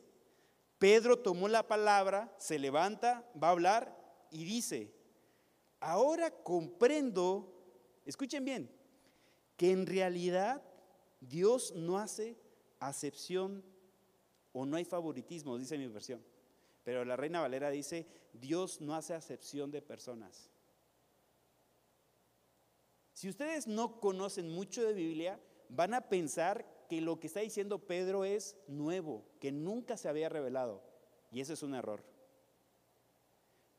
Pedro 0.79 1.19
tomó 1.19 1.49
la 1.49 1.67
palabra, 1.67 2.35
se 2.39 2.59
levanta, 2.59 3.29
va 3.41 3.49
a 3.49 3.53
hablar 3.53 4.27
y 4.31 4.45
dice, 4.45 4.95
ahora 5.81 6.31
comprendo, 6.31 7.53
escuchen 8.07 8.45
bien, 8.45 8.71
que 9.57 9.73
en 9.73 9.87
realidad 9.87 10.63
Dios 11.21 11.75
no 11.75 11.99
hace 11.99 12.39
acepción 12.79 13.63
o 14.53 14.65
no 14.65 14.77
hay 14.77 14.85
favoritismo, 14.85 15.59
dice 15.59 15.77
mi 15.77 15.87
versión. 15.89 16.25
Pero 16.83 17.05
la 17.05 17.17
Reina 17.17 17.41
Valera 17.41 17.71
dice, 17.71 18.07
Dios 18.33 18.81
no 18.81 18.95
hace 18.95 19.13
acepción 19.15 19.71
de 19.71 19.83
personas. 19.83 20.51
Si 23.13 23.29
ustedes 23.29 23.67
no 23.67 24.01
conocen 24.01 24.49
mucho 24.49 24.83
de 24.83 24.95
Biblia, 24.95 25.39
van 25.69 25.93
a 25.93 26.09
pensar 26.09 26.67
que 26.91 27.01
lo 27.01 27.21
que 27.21 27.29
está 27.29 27.39
diciendo 27.39 27.79
Pedro 27.79 28.25
es 28.25 28.57
nuevo, 28.67 29.25
que 29.39 29.53
nunca 29.53 29.97
se 29.97 30.09
había 30.09 30.29
revelado. 30.29 30.83
Y 31.31 31.41
eso 31.41 31.53
es 31.53 31.63
un 31.63 31.77
error. 31.77 32.03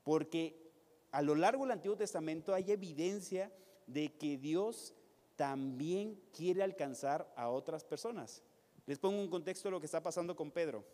Porque 0.01 0.71
a 1.11 1.21
lo 1.21 1.35
largo 1.35 1.65
del 1.65 1.73
Antiguo 1.73 1.97
Testamento 1.97 2.53
hay 2.53 2.71
evidencia 2.71 3.51
de 3.85 4.17
que 4.17 4.37
Dios 4.37 4.93
también 5.35 6.21
quiere 6.31 6.63
alcanzar 6.63 7.29
a 7.35 7.49
otras 7.49 7.83
personas. 7.83 8.43
Les 8.85 8.97
pongo 8.97 9.19
un 9.19 9.29
contexto 9.29 9.67
de 9.67 9.71
lo 9.71 9.81
que 9.81 9.87
está 9.87 10.01
pasando 10.01 10.33
con 10.33 10.49
Pedro. 10.49 10.85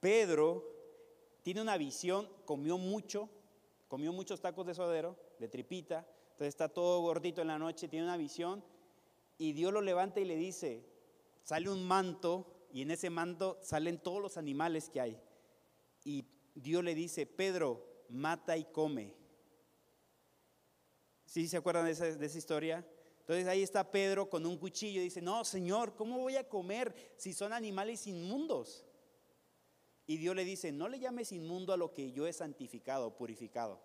Pedro 0.00 0.64
tiene 1.42 1.62
una 1.62 1.78
visión, 1.78 2.28
comió 2.44 2.76
mucho, 2.76 3.28
comió 3.86 4.12
muchos 4.12 4.40
tacos 4.40 4.66
de 4.66 4.74
suadero, 4.74 5.14
de 5.38 5.46
tripita, 5.46 6.04
entonces 6.32 6.48
está 6.48 6.68
todo 6.68 7.02
gordito 7.02 7.40
en 7.40 7.46
la 7.46 7.58
noche, 7.60 7.86
tiene 7.86 8.04
una 8.04 8.16
visión 8.16 8.64
y 9.38 9.52
Dios 9.52 9.72
lo 9.72 9.80
levanta 9.80 10.20
y 10.20 10.24
le 10.24 10.36
dice, 10.36 10.84
sale 11.42 11.70
un 11.70 11.84
manto 11.84 12.66
y 12.72 12.82
en 12.82 12.90
ese 12.90 13.08
manto 13.08 13.58
salen 13.62 13.98
todos 13.98 14.20
los 14.20 14.36
animales 14.36 14.90
que 14.90 15.00
hay. 15.00 15.20
Y 16.04 16.26
Dios 16.54 16.82
le 16.84 16.94
dice, 16.94 17.24
Pedro, 17.24 18.04
mata 18.08 18.56
y 18.56 18.64
come. 18.64 19.14
¿Sí 21.24 21.46
se 21.46 21.56
acuerdan 21.56 21.84
de 21.84 21.92
esa, 21.92 22.38
historia? 22.38 22.86
Entonces 23.20 23.46
ahí 23.46 23.62
está 23.62 23.90
Pedro 23.90 24.28
con 24.28 24.46
un 24.46 24.56
cuchillo 24.58 25.00
y 25.00 25.04
dice, 25.04 25.20
no, 25.20 25.44
Señor, 25.44 25.94
¿cómo 25.94 26.18
voy 26.18 26.36
a 26.36 26.48
comer 26.48 26.94
si 27.16 27.32
son 27.32 27.52
animales 27.52 28.06
inmundos? 28.06 28.86
Y 30.06 30.16
Dios 30.16 30.34
le 30.34 30.46
dice, 30.46 30.72
no 30.72 30.88
le 30.88 30.98
llames 30.98 31.32
inmundo 31.32 31.74
a 31.74 31.76
lo 31.76 31.92
que 31.92 32.12
yo 32.12 32.26
he 32.26 32.32
santificado, 32.32 33.14
purificado. 33.14 33.78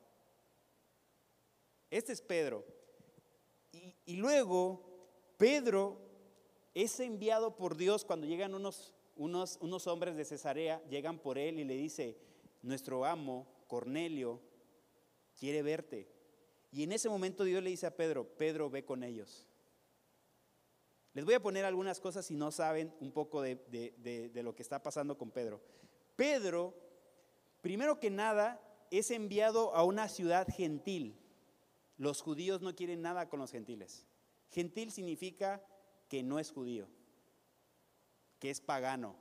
Este 1.90 2.14
es 2.14 2.22
Pedro. 2.22 2.66
Y, 4.06 4.16
luego, 4.16 4.93
Pedro 5.44 5.98
es 6.74 7.02
enviado 7.02 7.58
por 7.58 7.76
Dios 7.76 8.06
cuando 8.06 8.26
llegan 8.26 8.56
unos, 8.56 8.94
unos, 9.18 9.58
unos 9.60 9.88
hombres 9.88 10.16
de 10.16 10.24
Cesarea, 10.24 10.82
llegan 10.86 11.20
por 11.20 11.38
él 11.38 11.60
y 11.60 11.66
le 11.66 11.76
dice, 11.76 12.18
nuestro 12.62 13.04
amo, 13.04 13.46
Cornelio, 13.68 14.40
quiere 15.38 15.62
verte. 15.62 16.08
Y 16.72 16.84
en 16.84 16.94
ese 16.94 17.10
momento 17.10 17.44
Dios 17.44 17.62
le 17.62 17.72
dice 17.72 17.86
a 17.86 17.94
Pedro, 17.98 18.26
Pedro, 18.26 18.70
ve 18.70 18.86
con 18.86 19.04
ellos. 19.04 19.46
Les 21.14 21.26
voy 21.26 21.34
a 21.34 21.42
poner 21.42 21.66
algunas 21.66 22.00
cosas 22.00 22.26
si 22.26 22.36
no 22.36 22.50
saben 22.50 22.96
un 23.02 23.12
poco 23.12 23.42
de, 23.42 23.56
de, 23.68 24.44
lo 24.44 24.56
que 24.56 24.62
está 24.62 24.82
pasando 24.82 25.18
con 25.18 25.30
Pedro. 25.30 25.60
Pedro, 26.16 26.74
primero 27.60 28.00
que 28.00 28.10
nada, 28.10 28.62
es 28.92 29.12
enviado 29.12 29.76
a 29.76 29.84
una 29.84 30.08
ciudad 30.08 30.48
gentil. 30.48 31.20
Los 31.98 32.22
judíos 32.22 32.62
no 32.62 32.74
quieren 32.74 33.02
nada 33.02 33.28
con 33.28 33.42
los 33.42 33.52
gentiles. 33.52 34.06
Gentil 34.54 34.92
significa 34.92 35.66
que 36.08 36.22
no 36.22 36.38
es 36.38 36.52
judío, 36.52 36.88
que 38.38 38.52
es 38.52 38.62
pagano. 38.62 39.16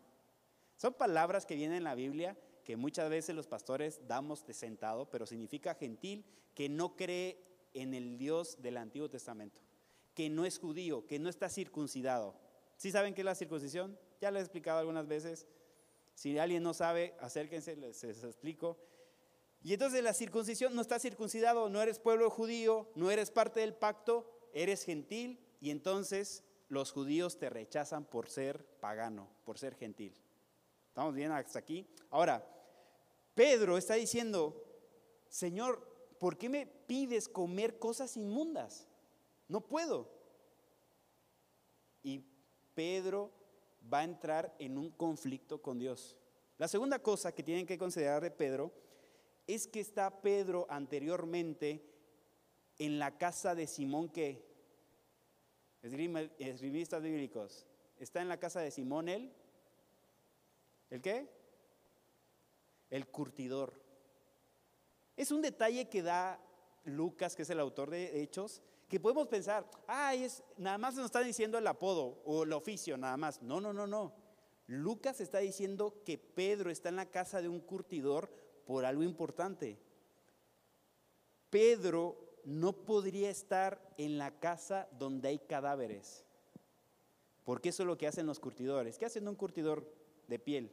Son 0.77 0.93
palabras 0.93 1.47
que 1.47 1.55
vienen 1.55 1.79
en 1.79 1.85
la 1.85 1.95
Biblia 1.95 2.37
que 2.65 2.77
muchas 2.77 3.09
veces 3.09 3.35
los 3.35 3.47
pastores 3.47 4.01
damos 4.07 4.47
de 4.47 4.53
sentado, 4.53 5.11
pero 5.11 5.27
significa 5.27 5.75
gentil 5.75 6.25
que 6.55 6.69
no 6.69 6.97
cree 6.97 7.43
en 7.73 7.95
el 7.95 8.19
Dios 8.19 8.61
del 8.61 8.77
Antiguo 8.77 9.09
Testamento, 9.09 9.61
que 10.15 10.29
no 10.29 10.45
es 10.45 10.59
judío, 10.59 11.07
que 11.07 11.19
no 11.19 11.31
está 11.31 11.49
circuncidado. 11.49 12.37
¿Sí 12.77 12.91
saben 12.91 13.15
qué 13.15 13.23
es 13.23 13.25
la 13.25 13.35
circuncisión? 13.35 13.99
Ya 14.21 14.31
lo 14.31 14.39
he 14.39 14.43
explicado 14.43 14.79
algunas 14.79 15.07
veces. 15.07 15.47
Si 16.15 16.39
alguien 16.39 16.63
no 16.63 16.75
sabe, 16.75 17.15
acérquense, 17.21 17.75
les, 17.77 18.03
les 18.03 18.23
explico. 18.23 18.79
Y 19.63 19.73
entonces 19.73 20.03
la 20.03 20.13
circuncisión 20.13 20.75
no 20.75 20.83
está 20.83 20.99
circuncidado, 20.99 21.71
no 21.71 21.81
eres 21.81 21.99
pueblo 21.99 22.29
judío, 22.29 22.91
no 22.95 23.11
eres 23.11 23.31
parte 23.31 23.61
del 23.61 23.75
pacto, 23.75 24.32
eres 24.53 24.85
gentil 24.85 25.39
y 25.61 25.71
entonces 25.71 26.45
los 26.69 26.93
judíos 26.93 27.39
te 27.39 27.51
rechazan 27.51 28.05
por 28.05 28.29
ser 28.29 28.65
pagano, 28.81 29.29
por 29.45 29.59
ser 29.59 29.75
gentil. 29.75 30.15
¿Estamos 30.89 31.15
bien 31.15 31.31
hasta 31.33 31.59
aquí? 31.59 31.87
Ahora, 32.11 32.47
Pedro 33.35 33.79
está 33.79 33.95
diciendo, 33.95 34.63
Señor, 35.29 35.87
¿por 36.19 36.37
qué 36.37 36.49
me 36.49 36.67
pides 36.67 37.29
comer 37.29 37.79
cosas 37.79 38.17
inmundas? 38.17 38.87
No 39.49 39.61
puedo. 39.61 40.11
Y 42.03 42.25
Pedro 42.75 43.31
va 43.93 44.01
a 44.01 44.05
entrar 44.05 44.55
en 44.59 44.79
un 44.79 44.91
conflicto 44.91 45.61
con 45.61 45.79
Dios. 45.79 46.17
La 46.59 46.69
segunda 46.69 46.99
cosa 46.99 47.33
que 47.33 47.43
tienen 47.43 47.67
que 47.67 47.79
considerar 47.79 48.23
de 48.23 48.31
Pedro 48.31 48.73
es 49.47 49.67
que 49.67 49.81
está 49.81 50.23
Pedro 50.23 50.67
anteriormente 50.69 51.92
en 52.87 52.99
la 52.99 53.17
casa 53.17 53.55
de 53.55 53.69
Simón 53.69 54.09
que, 54.09 54.45
escribistas 55.83 57.01
bíblicos, 57.01 57.65
está 58.01 58.21
en 58.21 58.29
la 58.29 58.41
casa 58.41 58.61
de 58.61 58.73
Simón 58.73 59.09
él, 59.09 59.33
¿el 60.91 61.01
qué? 61.01 61.29
El 62.91 63.07
curtidor. 63.07 63.81
Es 65.17 65.31
un 65.31 65.43
detalle 65.43 65.89
que 65.89 66.03
da 66.03 66.41
Lucas, 66.85 67.37
que 67.37 67.43
es 67.43 67.51
el 67.51 67.61
autor 67.61 67.91
de 67.91 68.21
Hechos, 68.21 68.63
que 68.89 68.99
podemos 68.99 69.29
pensar, 69.29 69.71
ay, 69.87 70.25
es, 70.25 70.43
nada 70.57 70.77
más 70.77 70.97
nos 70.97 71.07
está 71.07 71.21
diciendo 71.21 71.59
el 71.59 71.67
apodo 71.69 72.21
o 72.25 72.43
el 72.43 72.53
oficio, 72.53 72.99
nada 72.99 73.17
más. 73.17 73.41
No, 73.43 73.61
no, 73.61 73.73
no, 73.73 73.87
no. 73.87 74.13
Lucas 74.67 75.21
está 75.21 75.39
diciendo 75.39 76.03
que 76.05 76.19
Pedro 76.19 76.69
está 76.69 76.89
en 76.89 76.97
la 76.97 77.07
casa 77.07 77.41
de 77.41 77.49
un 77.49 77.61
curtidor 77.61 78.29
por 78.67 78.85
algo 78.85 79.05
importante. 79.05 79.79
Pedro 81.49 82.22
no 82.45 82.73
podría 82.73 83.31
estar 83.31 83.81
en 83.97 84.19
la 84.19 84.39
casa 84.39 84.89
donde 84.99 85.29
hay 85.29 85.39
cadáveres, 85.39 86.25
porque 87.45 87.71
eso 87.71 87.83
es 87.83 87.87
lo 87.87 87.99
que 87.99 88.07
hacen 88.07 88.27
los 88.27 88.41
curtidores. 88.41 88.99
¿Qué 88.99 89.07
hacen 89.07 89.29
un 89.29 89.35
curtidor 89.35 89.93
de 90.29 90.39
piel? 90.39 90.73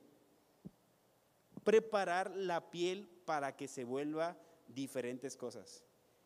Preparar 1.64 2.32
la 2.36 2.70
piel 2.72 3.08
para 3.26 3.56
que 3.56 3.68
se 3.68 3.84
vuelva 3.84 4.38
diferentes 4.68 5.36
cosas. 5.36 5.84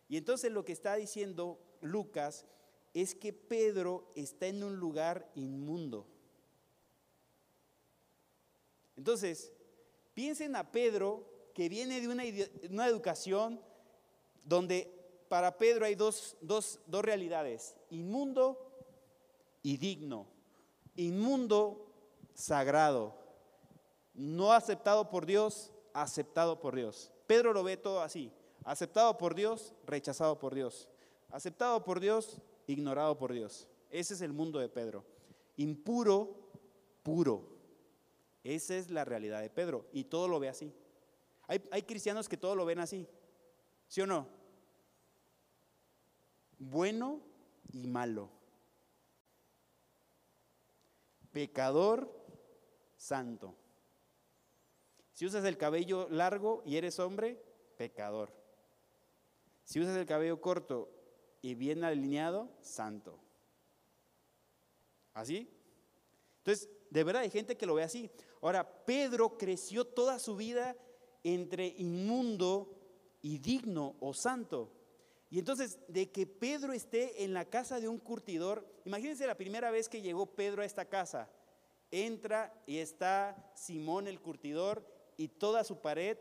Y 0.10 0.18
entonces 0.18 0.52
lo 0.52 0.66
que 0.66 0.74
está 0.74 0.96
diciendo 0.96 1.60
Lucas 1.82 2.46
es 2.94 3.16
que 3.16 3.34
Pedro 3.34 4.10
está 4.16 4.48
en 4.48 4.64
un 4.64 4.78
lugar 4.78 5.30
inmundo. 5.36 6.08
Entonces, 8.96 9.52
piensen 10.14 10.56
a 10.56 10.72
Pedro 10.72 11.28
que 11.54 11.70
viene 11.70 12.02
de 12.02 12.08
una, 12.08 12.88
educación 12.88 13.62
donde 14.44 15.03
para 15.30 15.58
Pedro 15.58 15.86
hay 15.86 15.96
dos, 15.96 16.38
dos 16.42 16.80
realidades, 16.88 17.76
inmundo 17.90 18.58
y 19.62 19.78
digno. 19.78 20.28
Inmundo, 20.96 21.88
sagrado. 22.34 23.16
No 24.14 24.52
aceptado 24.52 25.10
por 25.10 25.26
Dios, 25.26 25.72
aceptado 25.94 26.60
por 26.60 26.76
Dios. 26.76 27.12
Pedro 27.26 27.54
lo 27.54 27.64
ve 27.64 27.78
todo 27.78 28.02
así. 28.02 28.32
Aceptado 28.64 29.18
por 29.18 29.34
Dios, 29.34 29.74
rechazado 29.86 30.38
por 30.40 30.54
Dios. 30.54 30.90
Aceptado 31.30 31.84
por 31.84 32.00
Dios, 32.00 32.40
ignorado 32.68 33.18
por 33.18 33.34
Dios. 33.34 33.68
Ese 33.90 34.14
es 34.14 34.22
el 34.22 34.34
mundo 34.34 34.60
de 34.60 34.70
Pedro. 34.70 35.04
Impuro, 35.58 36.36
puro. 37.02 37.50
Esa 38.44 38.76
es 38.76 38.92
la 38.92 39.06
realidad 39.06 39.42
de 39.42 39.50
Pedro. 39.50 39.86
Y 39.94 40.06
todo 40.06 40.28
lo 40.28 40.40
ve 40.40 40.50
así. 40.50 40.74
Hay, 41.48 41.62
hay 41.72 41.84
cristianos 41.84 42.30
que 42.30 42.38
todo 42.38 42.56
lo 42.56 42.66
ven 42.66 42.80
así. 42.80 43.08
¿Sí 43.88 44.02
o 44.02 44.08
no? 44.08 44.28
Bueno 46.60 47.22
y 47.72 47.88
malo. 47.88 48.30
Pecador, 51.32 52.12
santo. 52.96 53.56
Si 55.12 55.26
usas 55.26 55.46
el 55.46 55.58
cabello 55.58 56.08
largo 56.10 56.64
y 56.66 56.78
eres 56.78 57.00
hombre, 57.00 57.42
pecador. 57.78 58.32
Si 59.64 59.80
usas 59.80 59.98
el 59.98 60.06
cabello 60.06 60.42
corto 60.42 60.90
y 61.42 61.56
bien 61.56 61.84
alineado, 61.84 62.50
santo. 62.62 63.20
¿Así? 65.14 65.50
Entonces, 66.40 66.70
de 66.90 67.04
verdad 67.04 67.24
hay 67.24 67.30
gente 67.30 67.58
que 67.58 67.66
lo 67.66 67.76
ve 67.76 67.84
así. 67.84 68.12
Ahora, 68.42 68.86
Pedro 68.86 69.38
creció 69.38 69.86
toda 69.86 70.20
su 70.20 70.36
vida 70.36 70.76
entre 71.24 71.68
inmundo 71.68 72.76
y 73.22 73.38
digno 73.38 73.96
o 74.00 74.14
santo. 74.14 74.72
Y 75.34 75.40
entonces, 75.40 75.80
de 75.88 76.12
que 76.12 76.28
Pedro 76.28 76.74
esté 76.74 77.24
en 77.24 77.34
la 77.34 77.46
casa 77.46 77.80
de 77.80 77.88
un 77.90 77.98
curtidor, 77.98 78.68
imagínense 78.86 79.26
la 79.26 79.34
primera 79.34 79.72
vez 79.72 79.90
que 79.90 80.04
llegó 80.04 80.28
Pedro 80.28 80.62
a 80.62 80.66
esta 80.66 80.86
casa. 80.86 81.28
Entra 81.90 82.54
y 82.68 82.78
está 82.78 83.52
Simón 83.56 84.08
el 84.08 84.22
curtidor 84.22 84.86
y 85.18 85.30
toda 85.30 85.64
su 85.64 85.82
pared 85.82 86.20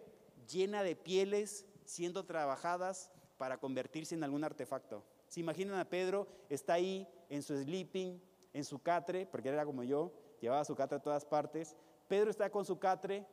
llena 0.50 0.82
de 0.82 0.96
pieles 0.96 1.66
siendo 1.84 2.24
trabajadas 2.24 3.10
para 3.36 3.60
convertirse 3.60 4.14
en 4.14 4.24
algún 4.24 4.44
artefacto. 4.44 5.04
¿Se 5.28 5.40
imaginan 5.40 5.78
a 5.78 5.90
Pedro? 5.90 6.26
Está 6.48 6.72
ahí 6.72 7.06
en 7.28 7.42
su 7.42 7.54
sleeping, 7.54 8.18
en 8.54 8.64
su 8.64 8.78
catre, 8.78 9.26
porque 9.26 9.50
era 9.50 9.66
como 9.66 9.84
yo, 9.84 10.10
llevaba 10.40 10.64
su 10.64 10.74
catre 10.74 10.96
a 10.96 11.02
todas 11.02 11.26
partes. 11.26 11.76
Pedro 12.08 12.30
está 12.30 12.48
con 12.48 12.64
su 12.64 12.78
catre 12.78 13.26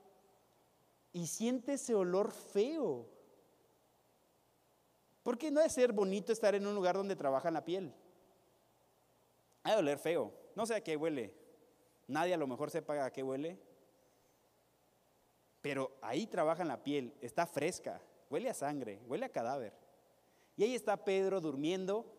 y 1.13 1.27
siente 1.27 1.75
ese 1.75 1.95
olor 1.95 2.33
feo. 2.33 3.07
Porque 5.29 5.51
no 5.51 5.61
es 5.61 5.73
ser 5.73 5.93
bonito 5.93 6.33
estar 6.33 6.55
en 6.55 6.65
un 6.65 6.73
lugar 6.73 6.95
donde 6.95 7.15
trabajan 7.15 7.53
la 7.53 7.63
piel. 7.63 7.93
Hay 9.61 9.73
de 9.73 9.77
oler 9.77 9.99
feo. 9.99 10.33
No 10.55 10.65
sé 10.65 10.73
a 10.73 10.81
qué 10.81 10.97
huele. 10.97 11.35
Nadie 12.07 12.33
a 12.33 12.37
lo 12.37 12.47
mejor 12.47 12.71
sepa 12.71 13.05
a 13.05 13.11
qué 13.11 13.21
huele. 13.21 13.59
Pero 15.61 15.95
ahí 16.01 16.25
trabajan 16.25 16.67
la 16.67 16.81
piel. 16.81 17.13
Está 17.21 17.45
fresca. 17.45 18.01
Huele 18.31 18.49
a 18.49 18.55
sangre. 18.55 19.03
Huele 19.05 19.27
a 19.27 19.29
cadáver. 19.29 19.71
Y 20.57 20.63
ahí 20.63 20.73
está 20.73 20.97
Pedro 21.05 21.39
durmiendo 21.39 22.11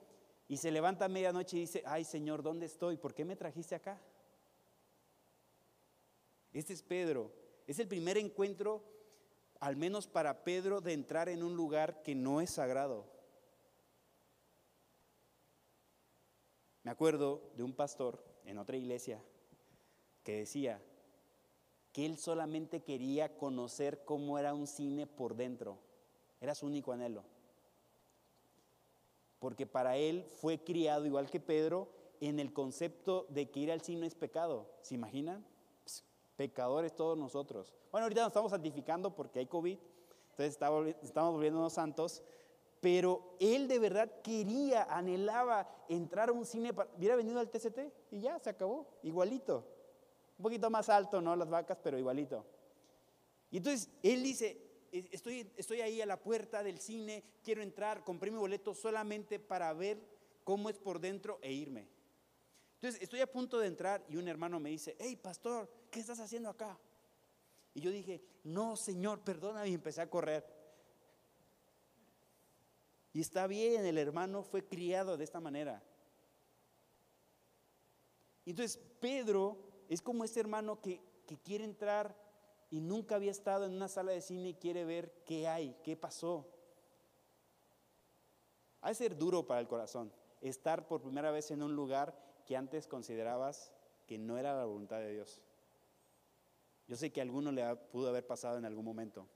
y 0.46 0.58
se 0.58 0.70
levanta 0.70 1.06
a 1.06 1.08
medianoche 1.08 1.56
y 1.56 1.60
dice, 1.62 1.82
ay 1.86 2.04
Señor, 2.04 2.44
¿dónde 2.44 2.66
estoy? 2.66 2.96
¿Por 2.96 3.12
qué 3.12 3.24
me 3.24 3.34
trajiste 3.34 3.74
acá? 3.74 4.00
Este 6.52 6.74
es 6.74 6.82
Pedro. 6.84 7.32
Es 7.66 7.80
el 7.80 7.88
primer 7.88 8.18
encuentro, 8.18 8.84
al 9.60 9.76
menos 9.76 10.06
para 10.06 10.42
Pedro, 10.42 10.80
de 10.80 10.92
entrar 10.92 11.28
en 11.28 11.42
un 11.42 11.56
lugar 11.56 12.02
que 12.02 12.14
no 12.14 12.40
es 12.40 12.50
sagrado. 12.50 13.06
Me 16.82 16.90
acuerdo 16.90 17.42
de 17.56 17.62
un 17.62 17.74
pastor 17.74 18.24
en 18.44 18.58
otra 18.58 18.76
iglesia 18.76 19.22
que 20.24 20.36
decía 20.36 20.82
que 21.92 22.06
él 22.06 22.18
solamente 22.18 22.82
quería 22.82 23.36
conocer 23.36 24.04
cómo 24.04 24.38
era 24.38 24.54
un 24.54 24.66
cine 24.66 25.06
por 25.06 25.36
dentro. 25.36 25.78
Era 26.40 26.54
su 26.54 26.66
único 26.66 26.92
anhelo 26.92 27.24
porque 29.40 29.66
para 29.66 29.96
él 29.96 30.22
fue 30.22 30.62
criado, 30.62 31.06
igual 31.06 31.30
que 31.30 31.40
Pedro, 31.40 31.88
en 32.20 32.38
el 32.38 32.52
concepto 32.52 33.26
de 33.30 33.50
que 33.50 33.60
ir 33.60 33.72
al 33.72 33.80
cine 33.80 34.06
es 34.06 34.14
pecado. 34.14 34.70
¿Se 34.82 34.94
imaginan? 34.94 35.44
Pecadores 36.40 36.96
todos 36.96 37.18
nosotros. 37.18 37.74
Bueno, 37.92 38.04
ahorita 38.06 38.22
nos 38.22 38.30
estamos 38.30 38.50
santificando 38.50 39.14
porque 39.14 39.40
hay 39.40 39.46
COVID, 39.46 39.76
entonces 40.30 40.58
estamos 41.02 41.34
volviéndonos 41.34 41.74
santos, 41.74 42.22
pero 42.80 43.36
él 43.38 43.68
de 43.68 43.78
verdad 43.78 44.10
quería, 44.22 44.84
anhelaba 44.84 45.68
entrar 45.90 46.30
a 46.30 46.32
un 46.32 46.46
cine, 46.46 46.72
hubiera 46.96 47.14
venido 47.14 47.40
al 47.40 47.50
TCT 47.50 47.92
y 48.12 48.20
ya, 48.20 48.38
se 48.38 48.48
acabó, 48.48 48.88
igualito. 49.02 49.66
Un 50.38 50.44
poquito 50.44 50.70
más 50.70 50.88
alto, 50.88 51.20
¿no? 51.20 51.36
Las 51.36 51.50
vacas, 51.50 51.76
pero 51.82 51.98
igualito. 51.98 52.46
Y 53.50 53.58
entonces 53.58 53.90
él 54.02 54.22
dice, 54.22 54.56
estoy, 54.90 55.46
estoy 55.58 55.82
ahí 55.82 56.00
a 56.00 56.06
la 56.06 56.18
puerta 56.22 56.62
del 56.62 56.78
cine, 56.78 57.22
quiero 57.44 57.60
entrar, 57.60 58.02
compré 58.02 58.30
mi 58.30 58.38
boleto 58.38 58.72
solamente 58.72 59.38
para 59.38 59.74
ver 59.74 60.00
cómo 60.44 60.70
es 60.70 60.78
por 60.78 61.00
dentro 61.00 61.38
e 61.42 61.52
irme. 61.52 61.86
Entonces 62.80 63.02
estoy 63.02 63.20
a 63.20 63.30
punto 63.30 63.58
de 63.58 63.66
entrar 63.66 64.02
y 64.08 64.16
un 64.16 64.26
hermano 64.26 64.58
me 64.58 64.70
dice, 64.70 64.96
hey 64.98 65.14
pastor, 65.14 65.70
¿qué 65.90 66.00
estás 66.00 66.18
haciendo 66.18 66.48
acá? 66.48 66.78
Y 67.74 67.82
yo 67.82 67.90
dije, 67.90 68.24
no 68.42 68.74
Señor, 68.74 69.20
perdóname 69.20 69.68
y 69.68 69.74
empecé 69.74 70.00
a 70.00 70.08
correr. 70.08 70.46
Y 73.12 73.20
está 73.20 73.46
bien, 73.46 73.84
el 73.84 73.98
hermano 73.98 74.42
fue 74.42 74.64
criado 74.64 75.18
de 75.18 75.24
esta 75.24 75.40
manera. 75.40 75.82
Entonces 78.46 78.80
Pedro 78.98 79.58
es 79.90 80.00
como 80.00 80.24
este 80.24 80.40
hermano 80.40 80.80
que, 80.80 81.02
que 81.26 81.36
quiere 81.36 81.64
entrar 81.64 82.16
y 82.70 82.80
nunca 82.80 83.16
había 83.16 83.30
estado 83.30 83.66
en 83.66 83.74
una 83.74 83.88
sala 83.88 84.12
de 84.12 84.22
cine 84.22 84.48
y 84.48 84.54
quiere 84.54 84.86
ver 84.86 85.12
qué 85.26 85.46
hay, 85.46 85.76
qué 85.84 85.98
pasó. 85.98 86.48
Ha 88.80 88.88
de 88.88 88.94
ser 88.94 89.18
duro 89.18 89.46
para 89.46 89.60
el 89.60 89.68
corazón 89.68 90.10
estar 90.40 90.88
por 90.88 91.02
primera 91.02 91.30
vez 91.30 91.50
en 91.50 91.62
un 91.62 91.76
lugar 91.76 92.29
que 92.50 92.56
antes 92.56 92.88
considerabas 92.88 93.72
que 94.08 94.18
no 94.18 94.36
era 94.36 94.56
la 94.56 94.64
voluntad 94.64 94.98
de 94.98 95.12
Dios. 95.12 95.40
Yo 96.88 96.96
sé 96.96 97.12
que 97.12 97.20
a 97.20 97.22
alguno 97.22 97.52
le 97.52 97.64
pudo 97.92 98.08
haber 98.08 98.26
pasado 98.26 98.58
en 98.58 98.64
algún 98.64 98.84
momento. 98.84 99.28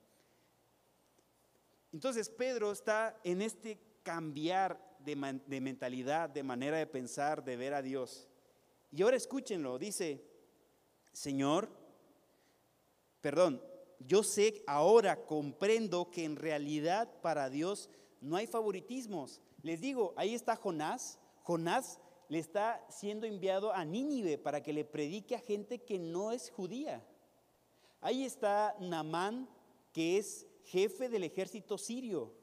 Entonces 1.93 2.27
Pedro 2.27 2.73
está 2.73 3.17
en 3.23 3.41
este 3.41 3.79
cambiar 4.03 4.97
de, 4.99 5.39
de 5.47 5.61
mentalidad, 5.61 6.29
de 6.29 6.43
manera 6.43 6.75
de 6.75 6.87
pensar, 6.87 7.41
de 7.41 7.55
ver 7.55 7.73
a 7.73 7.81
Dios. 7.81 8.27
Y 8.91 9.01
ahora 9.01 9.15
escúchenlo, 9.15 9.79
dice, 9.79 10.21
Señor, 11.13 11.69
perdón, 13.21 13.61
yo 13.99 14.23
sé 14.23 14.61
ahora, 14.67 15.25
comprendo 15.25 16.11
que 16.11 16.25
en 16.25 16.35
realidad 16.35 17.09
para 17.21 17.49
Dios 17.49 17.89
no 18.19 18.35
hay 18.35 18.45
favoritismos. 18.45 19.41
Les 19.61 19.79
digo, 19.79 20.13
ahí 20.17 20.35
está 20.35 20.57
Jonás. 20.57 21.17
Jonás 21.43 22.01
le 22.27 22.39
está 22.39 22.85
siendo 22.89 23.25
enviado 23.25 23.71
a 23.73 23.85
Nínive 23.85 24.37
para 24.37 24.63
que 24.63 24.73
le 24.73 24.85
predique 24.85 25.35
a 25.35 25.39
gente 25.39 25.79
que 25.79 25.99
no 25.99 26.31
es 26.31 26.49
judía. 26.49 27.05
Ahí 28.01 28.23
está 28.23 28.75
Namán, 28.79 29.49
que 29.91 30.17
es 30.17 30.45
jefe 30.65 31.09
del 31.09 31.23
ejército 31.23 31.77
sirio. 31.77 32.33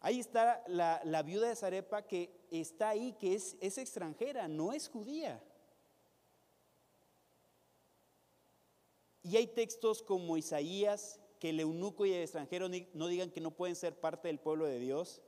Ahí 0.00 0.20
está 0.20 0.62
la, 0.68 1.22
viuda 1.22 1.48
de 1.48 1.56
Zarepa 1.56 2.06
que 2.06 2.46
está 2.50 2.90
ahí, 2.90 3.12
que 3.14 3.34
es, 3.34 3.56
es 3.60 3.78
extranjera, 3.78 4.46
no 4.46 4.72
es 4.72 4.88
judía. 4.88 5.42
Y 9.22 9.36
hay 9.36 9.48
textos 9.48 10.02
como 10.02 10.36
Isaías, 10.36 11.20
que 11.38 11.50
el 11.50 11.60
eunuco 11.60 12.06
y 12.06 12.12
el 12.12 12.22
extranjero 12.22 12.68
no 12.94 13.08
digan 13.08 13.30
que 13.30 13.40
no 13.40 13.50
pueden 13.50 13.76
ser 13.76 13.98
parte 13.98 14.28
del 14.28 14.38
pueblo 14.38 14.66
de 14.66 14.78
Dios. 14.78 15.20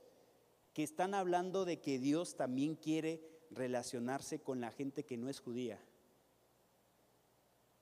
Que 0.73 0.83
están 0.83 1.13
hablando 1.13 1.65
de 1.65 1.79
que 1.79 1.99
Dios 1.99 2.35
también 2.35 2.75
quiere 2.75 3.21
relacionarse 3.51 4.39
con 4.39 4.61
la 4.61 4.71
gente 4.71 5.05
que 5.05 5.17
no 5.17 5.29
es 5.29 5.39
judía. 5.39 5.79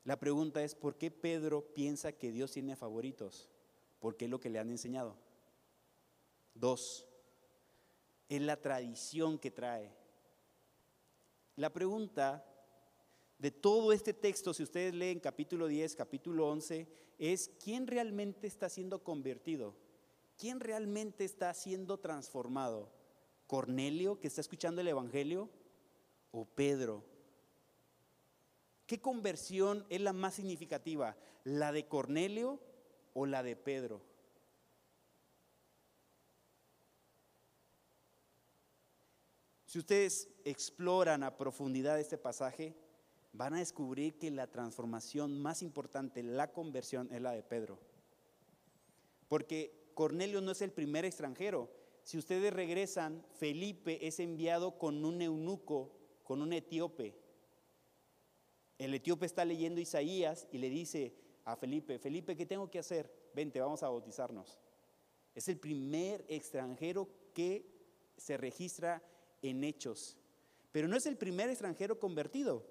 La 0.04 0.20
pregunta 0.20 0.64
es, 0.64 0.74
¿por 0.76 0.98
qué 0.98 1.12
Pedro 1.12 1.74
piensa 1.74 2.12
que 2.12 2.32
Dios 2.32 2.52
tiene 2.52 2.76
favoritos? 2.76 3.50
Porque 4.00 4.26
es 4.26 4.32
lo 4.32 4.40
que 4.40 4.50
le 4.50 4.60
han 4.60 4.70
enseñado. 4.70 5.16
Dos, 6.56 7.06
es 8.28 8.42
la 8.42 8.60
tradición 8.60 9.38
que 9.38 9.52
trae. 9.52 9.92
La 11.56 11.72
pregunta 11.72 12.46
de 13.38 13.52
todo 13.52 13.92
este 13.94 14.14
texto, 14.14 14.54
si 14.54 14.64
ustedes 14.64 14.94
leen 14.94 15.20
capítulo 15.20 15.68
10, 15.68 15.96
capítulo 15.96 16.48
11, 16.50 16.88
es 17.20 17.52
¿quién 17.64 17.86
realmente 17.86 18.48
está 18.48 18.70
siendo 18.70 19.04
convertido? 19.04 19.76
¿Quién 20.40 20.62
realmente 20.62 21.26
está 21.26 21.54
siendo 21.54 22.00
transformado? 22.00 22.90
¿Cornelio 23.46 24.22
que 24.22 24.28
está 24.28 24.40
escuchando 24.40 24.80
el 24.80 24.88
Evangelio 24.88 25.50
o 26.32 26.46
Pedro? 26.46 27.04
¿Qué 28.88 29.02
conversión 29.02 29.86
es 29.90 30.00
la 30.00 30.14
más 30.14 30.36
significativa? 30.36 31.18
¿La 31.44 31.74
de 31.74 31.90
Cornelio 31.90 32.58
o 33.14 33.26
la 33.26 33.44
de 33.44 33.58
Pedro? 33.58 34.02
Si 39.66 39.78
ustedes 39.78 40.30
exploran 40.46 41.22
a 41.24 41.38
profundidad 41.38 42.00
este 42.00 42.18
pasaje, 42.18 42.78
van 43.34 43.56
a 43.56 43.60
descubrir 43.60 44.18
que 44.18 44.32
la 44.32 44.48
transformación 44.48 45.38
más 45.42 45.62
importante, 45.62 46.24
la 46.24 46.54
conversión, 46.54 47.10
es 47.12 47.22
la 47.22 47.34
de 47.34 47.44
Pedro. 47.44 47.78
Porque 49.28 49.79
Cornelio 50.00 50.40
no 50.40 50.52
es 50.52 50.62
el 50.62 50.72
primer 50.72 51.04
extranjero. 51.04 51.70
Si 52.04 52.18
ustedes 52.18 52.54
regresan, 52.54 53.22
Felipe 53.34 54.08
es 54.08 54.22
enviado 54.22 54.78
con 54.78 55.04
un 55.04 55.22
eunuco, 55.22 55.92
con 56.24 56.42
un 56.42 56.54
etíope. 56.54 57.18
El 58.78 58.94
etíope 58.94 59.26
está 59.26 59.44
leyendo 59.44 59.82
Isaías 59.82 60.48
y 60.54 60.60
le 60.60 60.70
dice 60.70 61.14
a 61.44 61.58
Felipe, 61.58 62.00
Felipe, 62.00 62.38
¿qué 62.38 62.46
tengo 62.46 62.72
que 62.72 62.80
hacer? 62.80 63.14
Vente, 63.36 63.60
vamos 63.60 63.84
a 63.84 63.90
bautizarnos. 63.90 64.58
Es 65.36 65.50
el 65.50 65.60
primer 65.60 66.24
extranjero 66.30 67.10
que 67.34 67.66
se 68.16 68.38
registra 68.38 69.04
en 69.42 69.66
hechos. 69.66 70.16
Pero 70.72 70.88
no 70.88 70.96
es 70.96 71.08
el 71.08 71.18
primer 71.18 71.50
extranjero 71.50 72.00
convertido. 72.00 72.66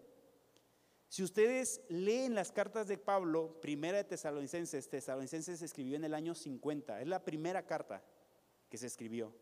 Si 1.09 1.23
ustedes 1.23 1.81
leen 1.89 2.35
las 2.35 2.53
cartas 2.53 2.87
de 2.87 2.99
Pablo, 2.99 3.59
primera 3.63 3.97
de 3.97 4.05
Tesalonicenses, 4.05 4.91
Tesalonicenses 4.91 5.59
se 5.59 5.65
escribió 5.65 5.97
en 5.97 6.05
el 6.05 6.13
año 6.13 6.35
50, 6.35 7.01
es 7.01 7.09
la 7.09 7.25
primera 7.25 7.65
carta 7.65 8.05
que 8.69 8.77
se 8.77 8.87
escribió. 8.87 9.35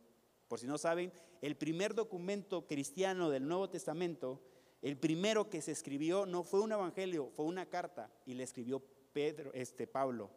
Por 0.46 0.60
si 0.60 0.68
no 0.68 0.78
saben, 0.78 1.12
el 1.42 1.56
primer 1.56 1.94
documento 1.94 2.68
cristiano 2.68 3.30
del 3.30 3.48
Nuevo 3.48 3.68
Testamento, 3.68 4.40
el 4.80 4.96
primero 4.96 5.50
que 5.50 5.60
se 5.60 5.72
escribió 5.72 6.24
no 6.24 6.44
fue 6.44 6.60
un 6.60 6.70
evangelio, 6.70 7.30
fue 7.34 7.46
una 7.46 7.66
carta 7.66 8.12
y 8.24 8.34
le 8.34 8.44
escribió 8.44 8.80
Pedro, 9.12 9.50
este 9.52 9.88
Pablo. 9.88 10.30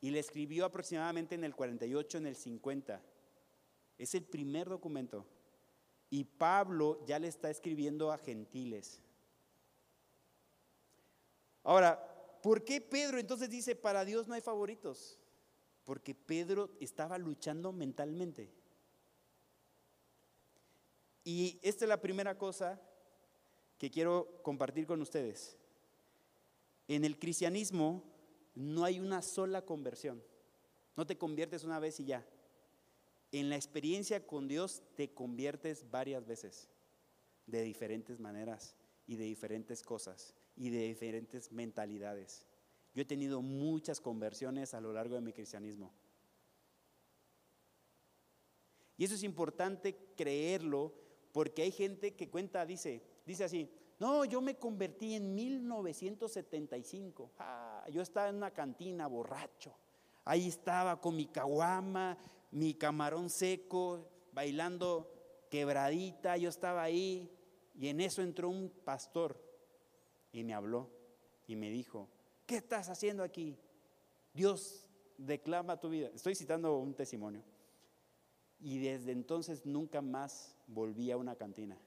Y 0.00 0.10
le 0.10 0.18
escribió 0.18 0.64
aproximadamente 0.64 1.36
en 1.36 1.44
el 1.44 1.54
48, 1.54 2.18
en 2.18 2.26
el 2.26 2.34
50. 2.34 3.00
Es 3.96 4.16
el 4.16 4.24
primer 4.24 4.68
documento. 4.68 5.24
Y 6.10 6.24
Pablo 6.24 7.04
ya 7.06 7.20
le 7.20 7.28
está 7.28 7.48
escribiendo 7.48 8.10
a 8.10 8.18
gentiles. 8.18 9.00
Ahora, 11.64 12.40
¿por 12.42 12.64
qué 12.64 12.80
Pedro 12.80 13.18
entonces 13.18 13.48
dice, 13.48 13.76
para 13.76 14.04
Dios 14.04 14.26
no 14.26 14.34
hay 14.34 14.40
favoritos? 14.40 15.18
Porque 15.84 16.14
Pedro 16.14 16.70
estaba 16.80 17.18
luchando 17.18 17.72
mentalmente. 17.72 18.52
Y 21.24 21.60
esta 21.62 21.84
es 21.84 21.88
la 21.88 22.00
primera 22.00 22.36
cosa 22.36 22.80
que 23.78 23.90
quiero 23.90 24.40
compartir 24.42 24.86
con 24.86 25.00
ustedes. 25.00 25.56
En 26.88 27.04
el 27.04 27.18
cristianismo 27.18 28.02
no 28.54 28.84
hay 28.84 28.98
una 28.98 29.22
sola 29.22 29.64
conversión. 29.64 30.22
No 30.96 31.06
te 31.06 31.16
conviertes 31.16 31.64
una 31.64 31.78
vez 31.78 32.00
y 32.00 32.04
ya 32.04 32.26
en 33.30 33.48
la 33.48 33.56
experiencia 33.56 34.26
con 34.26 34.46
Dios 34.46 34.82
te 34.94 35.14
conviertes 35.14 35.90
varias 35.90 36.26
veces, 36.26 36.68
de 37.46 37.62
diferentes 37.62 38.20
maneras 38.20 38.76
y 39.06 39.16
de 39.16 39.24
diferentes 39.24 39.82
cosas 39.82 40.34
y 40.56 40.70
de 40.70 40.88
diferentes 40.88 41.52
mentalidades. 41.52 42.46
Yo 42.94 43.02
he 43.02 43.06
tenido 43.06 43.40
muchas 43.42 44.00
conversiones 44.00 44.74
a 44.74 44.80
lo 44.80 44.92
largo 44.92 45.14
de 45.14 45.20
mi 45.20 45.32
cristianismo. 45.32 45.92
Y 48.96 49.04
eso 49.04 49.14
es 49.14 49.22
importante 49.22 49.96
creerlo 50.16 50.92
porque 51.32 51.62
hay 51.62 51.72
gente 51.72 52.14
que 52.14 52.28
cuenta, 52.28 52.66
dice, 52.66 53.02
dice 53.24 53.44
así, 53.44 53.70
no, 53.98 54.24
yo 54.24 54.40
me 54.40 54.56
convertí 54.56 55.14
en 55.14 55.34
1975. 55.34 57.32
Ah, 57.38 57.86
yo 57.90 58.02
estaba 58.02 58.28
en 58.28 58.36
una 58.36 58.50
cantina 58.50 59.06
borracho. 59.06 59.74
Ahí 60.24 60.48
estaba 60.48 61.00
con 61.00 61.16
mi 61.16 61.26
caguama, 61.26 62.18
mi 62.50 62.74
camarón 62.74 63.30
seco, 63.30 64.08
bailando 64.32 65.08
quebradita, 65.50 66.36
yo 66.36 66.48
estaba 66.48 66.82
ahí 66.82 67.30
y 67.74 67.88
en 67.88 68.00
eso 68.00 68.22
entró 68.22 68.48
un 68.48 68.70
pastor 68.84 69.41
y 70.32 70.44
me 70.44 70.54
habló 70.54 70.90
y 71.46 71.56
me 71.56 71.70
dijo, 71.70 72.08
¿qué 72.46 72.56
estás 72.56 72.88
haciendo 72.88 73.22
aquí? 73.22 73.58
Dios 74.32 74.86
declama 75.18 75.78
tu 75.78 75.90
vida. 75.90 76.10
Estoy 76.14 76.34
citando 76.34 76.76
un 76.78 76.94
testimonio. 76.94 77.42
Y 78.58 78.78
desde 78.78 79.12
entonces 79.12 79.66
nunca 79.66 80.00
más 80.00 80.56
volví 80.66 81.10
a 81.10 81.16
una 81.16 81.36
cantina. 81.36 81.78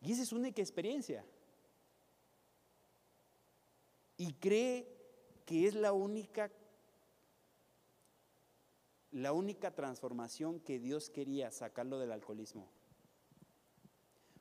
Y 0.00 0.12
esa 0.12 0.22
es 0.22 0.32
única 0.32 0.62
experiencia. 0.62 1.24
Y 4.16 4.32
cree 4.34 4.86
que 5.44 5.66
es 5.66 5.74
la 5.74 5.92
única 5.92 6.50
la 9.10 9.32
única 9.32 9.74
transformación 9.74 10.60
que 10.60 10.78
Dios 10.78 11.08
quería 11.08 11.50
sacarlo 11.50 11.98
del 11.98 12.12
alcoholismo. 12.12 12.68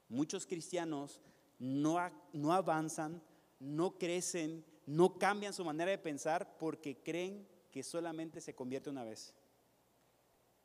Muchos 0.10 0.46
cristianos 0.46 1.22
no, 1.60 1.98
no 2.34 2.54
avanzan, 2.54 3.22
no 3.60 3.98
crecen, 3.98 4.65
no 4.86 5.17
cambian 5.17 5.54
su 5.54 5.65
manera 5.65 5.91
de 5.91 5.98
pensar 5.98 6.58
porque 6.58 7.02
creen 7.04 7.48
que 7.72 7.84
solamente 7.84 8.41
se 8.41 8.56
convierte 8.56 8.89
una 8.89 9.04
vez. 9.04 9.34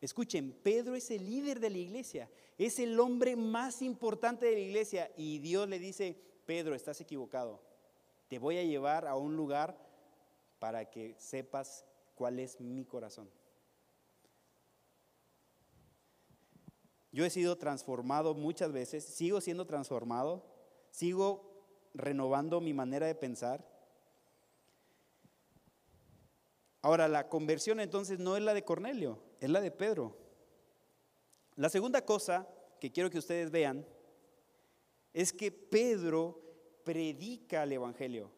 Escuchen, 0.01 0.53
Pedro 0.63 0.97
es 0.97 1.11
el 1.11 1.25
líder 1.25 1.61
de 1.61 1.71
la 1.71 1.79
iglesia, 1.79 2.29
es 2.59 2.79
el 2.79 2.99
hombre 2.99 3.37
más 3.37 3.83
importante 3.83 4.47
de 4.47 4.53
la 4.53 4.61
iglesia 4.61 5.11
y 5.17 5.39
Dios 5.39 5.69
le 5.69 5.79
dice, 5.79 6.21
Pedro, 6.45 6.75
estás 6.75 7.01
equivocado, 7.01 7.63
te 8.29 8.39
voy 8.39 8.59
a 8.59 8.65
llevar 8.65 9.07
a 9.07 9.15
un 9.15 9.37
lugar 9.37 9.79
para 10.59 10.91
que 10.91 11.15
sepas 11.19 11.85
cuál 12.15 12.41
es 12.41 12.61
mi 12.61 12.85
corazón. 12.85 13.31
Yo 17.13 17.25
he 17.25 17.31
sido 17.31 17.59
transformado 17.59 18.35
muchas 18.35 18.73
veces, 18.73 19.05
sigo 19.05 19.41
siendo 19.41 19.67
transformado, 19.67 20.52
sigo 20.93 21.91
renovando 21.95 22.61
mi 22.61 22.73
manera 22.73 23.07
de 23.07 23.17
pensar. 23.17 23.67
Ahora, 26.83 27.09
la 27.09 27.29
conversión 27.29 27.81
entonces 27.81 28.19
no 28.19 28.37
es 28.37 28.43
la 28.43 28.55
de 28.55 28.65
Cornelio, 28.65 29.21
es 29.41 29.51
la 29.51 29.61
de 29.61 29.71
Pedro. 29.71 30.17
La 31.57 31.69
segunda 31.69 32.05
cosa 32.05 32.49
que 32.79 32.93
quiero 32.93 33.11
que 33.11 33.19
ustedes 33.19 33.51
vean 33.51 33.87
es 35.13 35.33
que 35.33 35.51
Pedro 35.51 36.41
predica 36.85 37.63
el 37.63 37.73
Evangelio, 37.73 38.31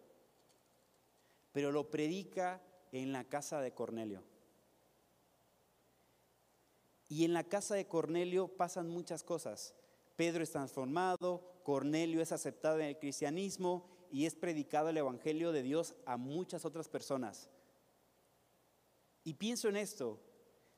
pero 1.52 1.72
lo 1.72 1.90
predica 1.90 2.62
en 2.92 3.12
la 3.12 3.24
casa 3.24 3.60
de 3.60 3.72
Cornelio. 3.72 4.22
Y 7.08 7.24
en 7.24 7.32
la 7.32 7.44
casa 7.44 7.74
de 7.74 7.86
Cornelio 7.86 8.48
pasan 8.48 8.88
muchas 8.88 9.22
cosas. 9.22 9.74
Pedro 10.16 10.42
es 10.42 10.50
transformado, 10.50 11.53
Cornelio 11.64 12.20
es 12.20 12.30
aceptado 12.30 12.78
en 12.78 12.86
el 12.86 12.98
cristianismo 12.98 13.88
y 14.12 14.26
es 14.26 14.36
predicado 14.36 14.90
el 14.90 14.98
Evangelio 14.98 15.50
de 15.50 15.62
Dios 15.62 15.96
a 16.06 16.16
muchas 16.16 16.64
otras 16.64 16.88
personas. 16.88 17.50
Y 19.24 19.34
pienso 19.34 19.68
en 19.68 19.76
esto, 19.76 20.20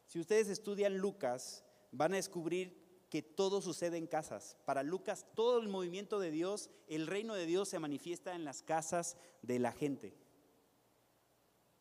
si 0.07 0.21
ustedes 0.21 0.49
estudian 0.49 0.97
Lucas, 0.97 1.65
van 1.91 2.13
a 2.13 2.17
descubrir 2.17 2.87
que 3.11 3.21
todo 3.21 3.61
sucede 3.61 3.99
en 3.99 4.07
casas. 4.07 4.57
Para 4.65 4.83
Lucas, 4.83 5.27
todo 5.35 5.61
el 5.61 5.69
movimiento 5.69 6.19
de 6.21 6.31
Dios, 6.31 6.71
el 6.89 7.07
reino 7.07 7.35
de 7.35 7.47
Dios 7.47 7.69
se 7.69 7.79
manifiesta 7.79 8.35
en 8.35 8.45
las 8.45 8.63
casas 8.63 9.17
de 9.43 9.59
la 9.59 9.73
gente. 9.73 10.17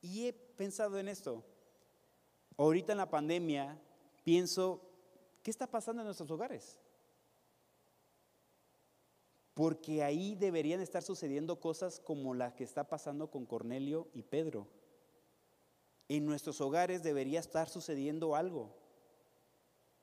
Y 0.02 0.28
he 0.28 0.34
pensado 0.34 1.00
en 1.00 1.08
esto. 1.08 1.46
Ahorita 2.58 2.92
en 2.94 2.98
la 2.98 3.10
pandemia, 3.10 3.80
pienso, 4.24 4.82
¿qué 5.44 5.52
está 5.52 5.68
pasando 5.68 6.02
en 6.02 6.06
nuestros 6.06 6.32
hogares? 6.32 6.80
Porque 9.56 10.04
ahí 10.04 10.36
deberían 10.36 10.82
estar 10.82 11.02
sucediendo 11.02 11.60
cosas 11.60 12.00
como 12.00 12.36
las 12.36 12.54
que 12.54 12.64
está 12.64 12.84
pasando 12.88 13.32
con 13.32 13.48
Cornelio 13.48 14.08
y 14.14 14.22
Pedro. 14.22 14.68
En 16.08 16.26
nuestros 16.26 16.62
hogares 16.62 17.02
debería 17.02 17.40
estar 17.40 17.68
sucediendo 17.68 18.36
algo. 18.36 18.76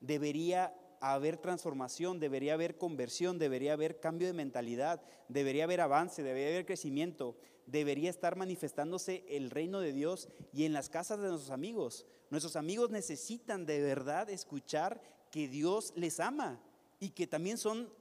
debería 0.01 0.75
haber 1.01 1.37
transformación, 1.37 2.19
debería 2.19 2.55
haber 2.55 2.79
conversión, 2.79 3.39
debería 3.39 3.73
haber 3.73 4.01
cambio 4.01 4.27
de 4.29 4.33
mentalidad, 4.33 5.03
debería 5.29 5.65
haber 5.65 5.81
avance, 5.81 6.23
debería 6.23 6.49
haber 6.49 6.67
crecimiento, 6.67 7.37
debería 7.67 8.09
estar 8.09 8.37
manifestándose 8.37 9.25
el 9.29 9.51
reino 9.51 9.81
de 9.81 9.93
Dios 9.93 10.29
y 10.53 10.65
en 10.65 10.73
las 10.73 10.89
casas 10.89 11.21
de 11.21 11.29
nuestros 11.29 11.51
amigos. 11.51 12.07
Nuestros 12.31 12.57
amigos 12.57 12.91
necesitan 12.91 13.67
de 13.67 13.81
verdad 13.81 14.31
escuchar 14.31 15.03
que 15.31 15.49
Dios 15.49 15.93
les 15.97 16.21
ama 16.21 16.61
y 17.01 17.11
que 17.11 17.27
también 17.27 17.59
son 17.59 17.93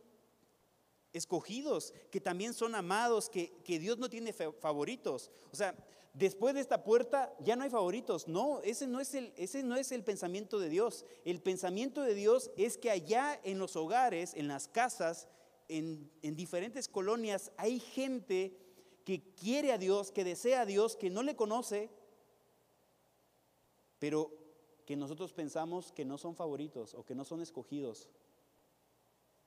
escogidos, 1.13 1.93
que 2.09 2.21
también 2.21 2.53
son 2.53 2.75
amados, 2.75 3.29
que, 3.29 3.51
Dios 3.65 3.97
no 3.97 4.09
tiene 4.09 4.33
favoritos. 4.33 5.31
O 5.51 5.55
sea, 5.55 5.75
después 6.13 6.55
de 6.55 6.61
esta 6.61 6.83
puerta 6.83 7.33
ya 7.39 7.55
no 7.55 7.63
hay 7.63 7.69
favoritos. 7.69 8.27
No, 8.27 8.61
ese 8.61 8.87
no 8.87 8.99
es 8.99 9.13
el, 9.13 9.33
ese 9.37 9.63
no 9.63 9.75
es 9.75 9.91
el 9.91 10.03
pensamiento 10.03 10.59
de 10.59 10.69
Dios. 10.69 11.05
El 11.25 11.41
pensamiento 11.41 12.01
de 12.01 12.13
Dios 12.13 12.51
es 12.57 12.77
que 12.77 12.91
allá 12.91 13.39
en 13.43 13.59
los 13.59 13.75
hogares, 13.75 14.33
en 14.35 14.47
las 14.47 14.67
casas, 14.67 15.27
en, 15.67 16.09
en 16.21 16.35
diferentes 16.35 16.87
colonias, 16.87 17.51
hay 17.57 17.79
gente 17.79 18.57
que 19.05 19.21
quiere 19.33 19.71
a 19.71 19.77
Dios, 19.77 20.11
que 20.11 20.23
desea 20.23 20.61
a 20.61 20.65
Dios, 20.65 20.95
que 20.95 21.09
no 21.09 21.23
le 21.23 21.35
conoce, 21.35 21.89
pero 23.99 24.31
que 24.85 24.95
nosotros 24.95 25.33
pensamos 25.33 25.91
que 25.91 26.05
no 26.05 26.17
son 26.17 26.35
favoritos 26.35 26.93
o 26.95 27.05
que 27.05 27.15
no 27.15 27.23
son 27.23 27.41
escogidos 27.41 28.09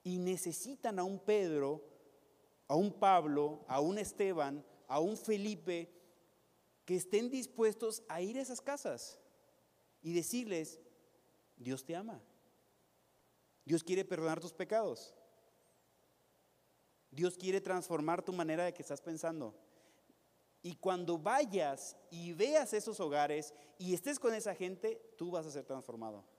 y 0.05 0.19
necesitan 0.19 0.99
a 0.99 1.05
un 1.05 1.19
Pedro, 1.19 1.83
a 2.69 2.77
un 2.77 2.93
Pablo, 2.93 3.65
a 3.67 3.81
un 3.81 3.99
Esteban, 3.99 4.65
a 4.87 5.01
un 5.01 5.17
Felipe, 5.17 5.91
que 6.85 6.95
estén 6.95 7.31
dispuestos 7.31 8.05
a 8.09 8.21
ir 8.21 8.37
a 8.37 8.43
esas 8.43 8.61
casas 8.61 9.19
y 10.03 10.13
decirles, 10.13 10.79
Dios 11.57 11.85
te 11.85 11.97
ama. 11.97 12.23
Dios 13.65 13.83
quiere 13.83 14.05
perdonar 14.05 14.41
tus 14.41 14.53
pecados. 14.53 15.17
Dios 17.11 17.39
quiere 17.39 17.63
transformar 17.63 18.23
tu 18.23 18.35
manera 18.35 18.65
de 18.65 18.75
que 18.75 18.83
estás 18.83 19.01
pensando. 19.01 19.55
Y 20.63 20.77
cuando 20.77 21.17
vayas 21.17 21.97
y 22.11 22.33
veas 22.33 22.75
esos 22.75 23.01
hogares 23.01 23.55
y 23.79 23.95
estés 23.95 24.19
con 24.19 24.35
esa 24.35 24.55
gente, 24.55 25.01
tú 25.17 25.31
vas 25.31 25.47
a 25.47 25.51
ser 25.51 25.65
transformado 25.65 26.34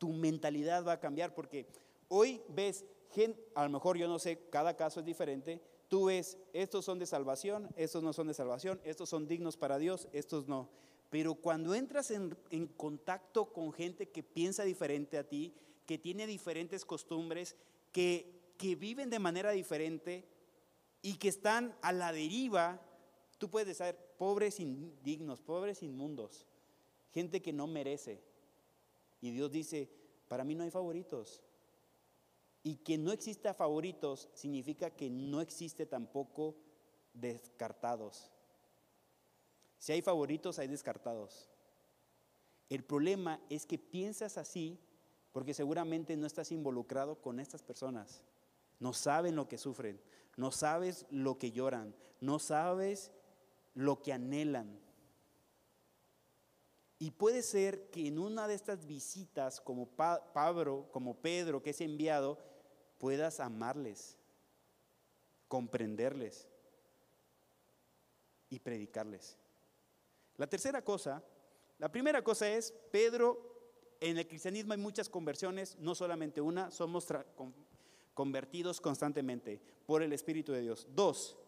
tu 0.00 0.08
mentalidad 0.08 0.82
va 0.82 0.92
a 0.92 1.00
cambiar 1.00 1.34
porque 1.34 1.66
hoy 2.08 2.40
ves 2.48 2.86
gente, 3.10 3.38
a 3.54 3.64
lo 3.64 3.70
mejor 3.70 3.98
yo 3.98 4.08
no 4.08 4.18
sé, 4.18 4.48
cada 4.48 4.74
caso 4.74 5.00
es 5.00 5.06
diferente, 5.06 5.60
tú 5.88 6.06
ves, 6.06 6.38
estos 6.54 6.86
son 6.86 6.98
de 6.98 7.04
salvación, 7.04 7.68
estos 7.76 8.02
no 8.02 8.14
son 8.14 8.26
de 8.26 8.32
salvación, 8.32 8.80
estos 8.82 9.10
son 9.10 9.28
dignos 9.28 9.58
para 9.58 9.78
Dios, 9.78 10.08
estos 10.12 10.48
no. 10.48 10.70
Pero 11.10 11.34
cuando 11.34 11.74
entras 11.74 12.10
en, 12.10 12.34
contacto 12.78 13.52
con 13.52 13.74
gente 13.74 14.08
que 14.08 14.22
piensa 14.22 14.64
diferente 14.64 15.18
a 15.18 15.28
ti, 15.28 15.52
que 15.84 15.98
tiene 15.98 16.26
diferentes 16.26 16.86
costumbres, 16.86 17.54
que, 17.92 18.54
que 18.56 18.76
viven 18.76 19.10
de 19.10 19.18
manera 19.18 19.50
diferente 19.50 20.24
y 21.02 21.18
que 21.18 21.28
están 21.28 21.76
a 21.82 21.92
la 21.92 22.10
deriva, 22.10 22.80
tú 23.36 23.50
puedes 23.50 23.76
ser 23.76 23.98
pobres 24.16 24.60
indignos, 24.60 25.42
pobres 25.42 25.82
inmundos, 25.82 26.46
gente 27.12 27.42
que 27.42 27.52
no 27.52 27.66
merece, 27.66 28.22
y 29.20 29.30
Dios 29.30 29.50
dice, 29.50 29.90
para 30.28 30.44
mí 30.44 30.54
no 30.54 30.64
hay 30.64 30.70
favoritos. 30.70 31.42
Y 32.62 32.76
que 32.76 32.98
no 32.98 33.12
exista 33.12 33.54
favoritos 33.54 34.28
significa 34.34 34.90
que 34.90 35.08
no 35.10 35.40
existe 35.40 35.86
tampoco 35.86 36.56
descartados. 37.14 38.30
Si 39.78 39.92
hay 39.92 40.02
favoritos, 40.02 40.58
hay 40.58 40.68
descartados. 40.68 41.48
El 42.68 42.84
problema 42.84 43.40
es 43.48 43.66
que 43.66 43.78
piensas 43.78 44.38
así 44.38 44.78
porque 45.32 45.54
seguramente 45.54 46.16
no 46.16 46.26
estás 46.26 46.52
involucrado 46.52 47.20
con 47.20 47.40
estas 47.40 47.62
personas. 47.62 48.22
No 48.78 48.92
saben 48.92 49.36
lo 49.36 49.48
que 49.48 49.58
sufren, 49.58 50.00
no 50.36 50.50
sabes 50.50 51.06
lo 51.10 51.38
que 51.38 51.52
lloran, 51.52 51.94
no 52.20 52.38
sabes 52.38 53.10
lo 53.74 54.02
que 54.02 54.12
anhelan. 54.12 54.78
Y 57.02 57.12
puede 57.12 57.42
ser 57.42 57.88
que 57.88 58.06
en 58.06 58.18
una 58.18 58.46
de 58.46 58.52
estas 58.52 58.86
visitas, 58.86 59.58
como 59.58 59.86
Pablo, 59.88 60.86
como 60.92 61.16
Pedro, 61.16 61.62
que 61.62 61.70
es 61.70 61.80
enviado, 61.80 62.38
puedas 62.98 63.40
amarles, 63.40 64.18
comprenderles 65.48 66.46
y 68.50 68.58
predicarles. 68.58 69.38
La 70.36 70.46
tercera 70.46 70.84
cosa, 70.84 71.24
la 71.78 71.90
primera 71.90 72.22
cosa 72.22 72.46
es, 72.50 72.70
Pedro, 72.90 73.96
en 73.98 74.18
el 74.18 74.28
cristianismo 74.28 74.74
hay 74.74 74.78
muchas 74.78 75.08
conversiones, 75.08 75.78
no 75.78 75.94
solamente 75.94 76.42
una, 76.42 76.70
somos 76.70 77.06
convertidos 78.12 78.78
constantemente 78.78 79.62
por 79.86 80.02
el 80.02 80.12
Espíritu 80.12 80.52
de 80.52 80.60
Dios. 80.60 80.86
Dos, 80.90 81.38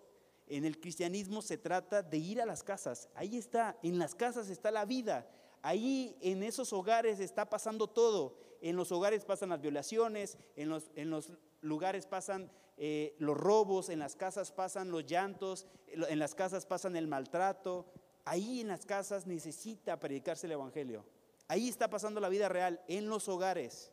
en 0.46 0.64
el 0.64 0.80
cristianismo 0.80 1.42
se 1.42 1.58
trata 1.58 2.02
de 2.02 2.16
ir 2.16 2.40
a 2.40 2.46
las 2.46 2.62
casas, 2.62 3.10
ahí 3.14 3.36
está, 3.36 3.78
en 3.82 3.98
las 3.98 4.14
casas 4.14 4.48
está 4.48 4.70
la 4.70 4.86
vida, 4.86 5.28
Ahí 5.62 6.16
en 6.20 6.42
esos 6.42 6.72
hogares 6.72 7.20
está 7.20 7.48
pasando 7.48 7.86
todo. 7.86 8.36
En 8.60 8.76
los 8.76 8.92
hogares 8.92 9.24
pasan 9.24 9.50
las 9.50 9.60
violaciones, 9.60 10.36
en 10.56 10.68
los, 10.68 10.90
en 10.96 11.10
los 11.10 11.30
lugares 11.60 12.06
pasan 12.06 12.50
eh, 12.76 13.14
los 13.18 13.36
robos, 13.36 13.88
en 13.88 14.00
las 14.00 14.16
casas 14.16 14.50
pasan 14.50 14.90
los 14.90 15.06
llantos, 15.06 15.66
en 15.86 16.18
las 16.18 16.34
casas 16.34 16.66
pasan 16.66 16.96
el 16.96 17.06
maltrato. 17.06 17.86
Ahí 18.24 18.60
en 18.60 18.68
las 18.68 18.84
casas 18.86 19.26
necesita 19.26 19.98
predicarse 19.98 20.46
el 20.46 20.52
Evangelio. 20.52 21.04
Ahí 21.48 21.68
está 21.68 21.88
pasando 21.88 22.20
la 22.20 22.28
vida 22.28 22.48
real, 22.48 22.80
en 22.88 23.08
los 23.08 23.28
hogares. 23.28 23.92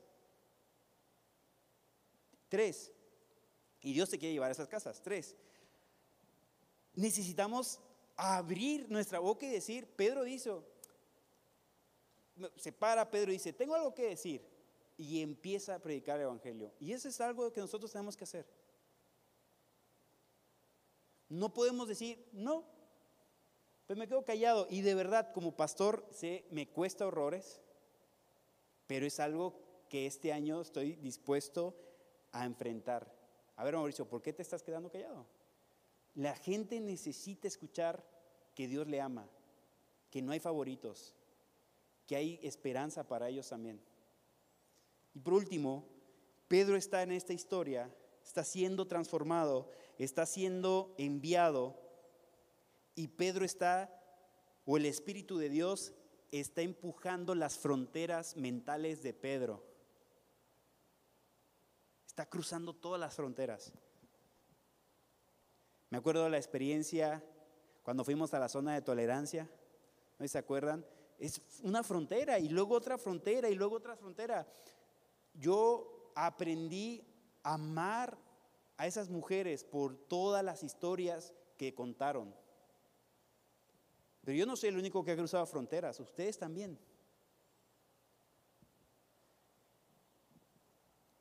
Tres, 2.48 2.92
y 3.82 3.94
Dios 3.94 4.10
te 4.10 4.18
quiere 4.18 4.34
llevar 4.34 4.50
a 4.50 4.54
esas 4.54 4.68
casas. 4.68 5.02
Tres, 5.02 5.36
necesitamos 6.96 7.80
abrir 8.16 8.90
nuestra 8.90 9.20
boca 9.20 9.46
y 9.46 9.50
decir, 9.50 9.88
Pedro 9.96 10.24
dijo, 10.24 10.64
se 12.56 12.72
para 12.72 13.10
Pedro 13.10 13.32
y 13.32 13.36
dice, 13.36 13.54
tengo 13.54 13.76
algo 13.76 13.94
que 13.94 14.08
decir. 14.08 14.46
Y 14.98 15.22
empieza 15.22 15.76
a 15.76 15.80
predicar 15.80 16.18
el 16.18 16.24
Evangelio. 16.24 16.74
Y 16.80 16.92
eso 16.92 17.08
es 17.08 17.22
algo 17.22 17.52
que 17.54 17.62
nosotros 17.62 17.92
tenemos 17.92 18.18
que 18.18 18.26
hacer. 18.26 18.46
No 21.30 21.54
podemos 21.54 21.88
decir, 21.88 22.28
no, 22.34 22.66
pues 23.88 23.98
me 23.98 24.08
quedo 24.08 24.26
callado. 24.26 24.68
Y 24.70 24.82
de 24.82 24.96
verdad, 24.96 25.32
como 25.32 25.56
pastor, 25.56 26.06
sé, 26.12 26.46
me 26.52 26.68
cuesta 26.68 27.08
horrores, 27.08 27.62
pero 28.88 29.06
es 29.06 29.20
algo 29.20 29.60
que 29.90 30.06
este 30.06 30.34
año 30.34 30.62
estoy 30.62 30.96
dispuesto 30.96 31.76
a 32.32 32.46
enfrentar. 32.46 33.12
A 33.56 33.64
ver, 33.64 33.76
Mauricio, 33.76 34.08
¿por 34.08 34.22
qué 34.22 34.34
te 34.34 34.42
estás 34.42 34.64
quedando 34.64 34.92
callado? 34.92 35.26
La 36.16 36.36
gente 36.36 36.80
necesita 36.80 37.48
escuchar 37.48 38.04
que 38.56 38.68
Dios 38.68 38.88
le 38.88 39.02
ama, 39.02 39.30
que 40.10 40.22
no 40.22 40.32
hay 40.32 40.40
favoritos, 40.40 41.16
que 42.10 42.16
hay 42.16 42.40
esperanza 42.42 43.08
para 43.08 43.30
ellos 43.30 43.48
también. 43.50 43.80
Y 45.14 45.20
por 45.20 45.34
último, 45.34 45.86
Pedro 46.48 46.76
está 46.76 47.04
en 47.04 47.12
esta 47.12 47.34
historia, 47.34 47.96
está 48.26 48.44
siendo 48.44 48.88
transformado, 48.88 49.70
está 50.00 50.26
siendo 50.26 50.96
enviado 50.98 51.80
y 52.96 53.10
Pedro 53.10 53.46
está, 53.46 53.96
o 54.66 54.76
el 54.78 54.88
Espíritu 54.88 55.38
de 55.38 55.50
Dios 55.50 55.94
está 56.32 56.64
empujando 56.64 57.36
las 57.36 57.60
fronteras 57.60 58.36
mentales 58.36 59.04
de 59.04 59.14
Pedro. 59.14 59.64
Está 62.08 62.28
cruzando 62.28 62.74
todas 62.74 63.00
las 63.00 63.14
fronteras. 63.14 63.72
Me 65.92 66.00
acuerdo 66.00 66.24
de 66.24 66.32
la 66.32 66.38
experiencia 66.38 67.24
cuando 67.84 68.04
fuimos 68.04 68.34
a 68.34 68.40
la 68.40 68.50
zona 68.50 68.74
de 68.74 68.82
tolerancia, 68.82 69.48
¿no 70.18 70.28
se 70.28 70.40
acuerdan? 70.40 70.84
Es 71.20 71.42
una 71.64 71.84
frontera 71.84 72.40
y 72.40 72.48
luego 72.48 72.76
otra 72.76 72.98
frontera 72.98 73.50
y 73.50 73.56
luego 73.56 73.76
otra 73.76 73.96
frontera. 73.98 74.48
Yo 75.34 76.12
aprendí 76.16 77.04
a 77.44 77.56
amar 77.56 78.18
a 78.78 78.88
esas 78.88 79.10
mujeres 79.10 79.66
por 79.66 79.98
todas 79.98 80.44
las 80.44 80.64
historias 80.64 81.34
que 81.58 81.76
contaron. 81.76 82.34
Pero 84.24 84.38
yo 84.38 84.46
no 84.46 84.56
soy 84.56 84.70
el 84.70 84.78
único 84.78 85.04
que 85.04 85.12
ha 85.12 85.18
cruzado 85.18 85.46
fronteras, 85.46 86.00
ustedes 86.00 86.38
también. 86.38 86.80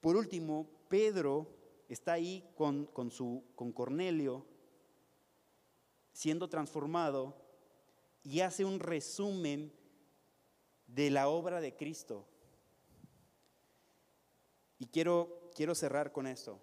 Por 0.01 0.15
último, 0.15 0.69
Pedro 0.89 1.49
está 1.89 2.13
ahí 2.13 2.49
con, 2.55 2.87
con, 2.87 3.11
su, 3.11 3.43
con 3.57 3.73
Cornelio, 3.73 4.47
siendo 6.13 6.49
transformado, 6.49 7.37
y 8.23 8.41
hace 8.41 8.65
un 8.65 8.79
resumen 8.79 9.73
de 10.89 11.11
la 11.11 11.29
obra 11.29 11.61
de 11.61 11.77
Cristo. 11.77 12.27
Y 14.79 14.87
quiero, 14.87 15.51
quiero 15.55 15.75
cerrar 15.75 16.13
con 16.13 16.27
esto. 16.27 16.61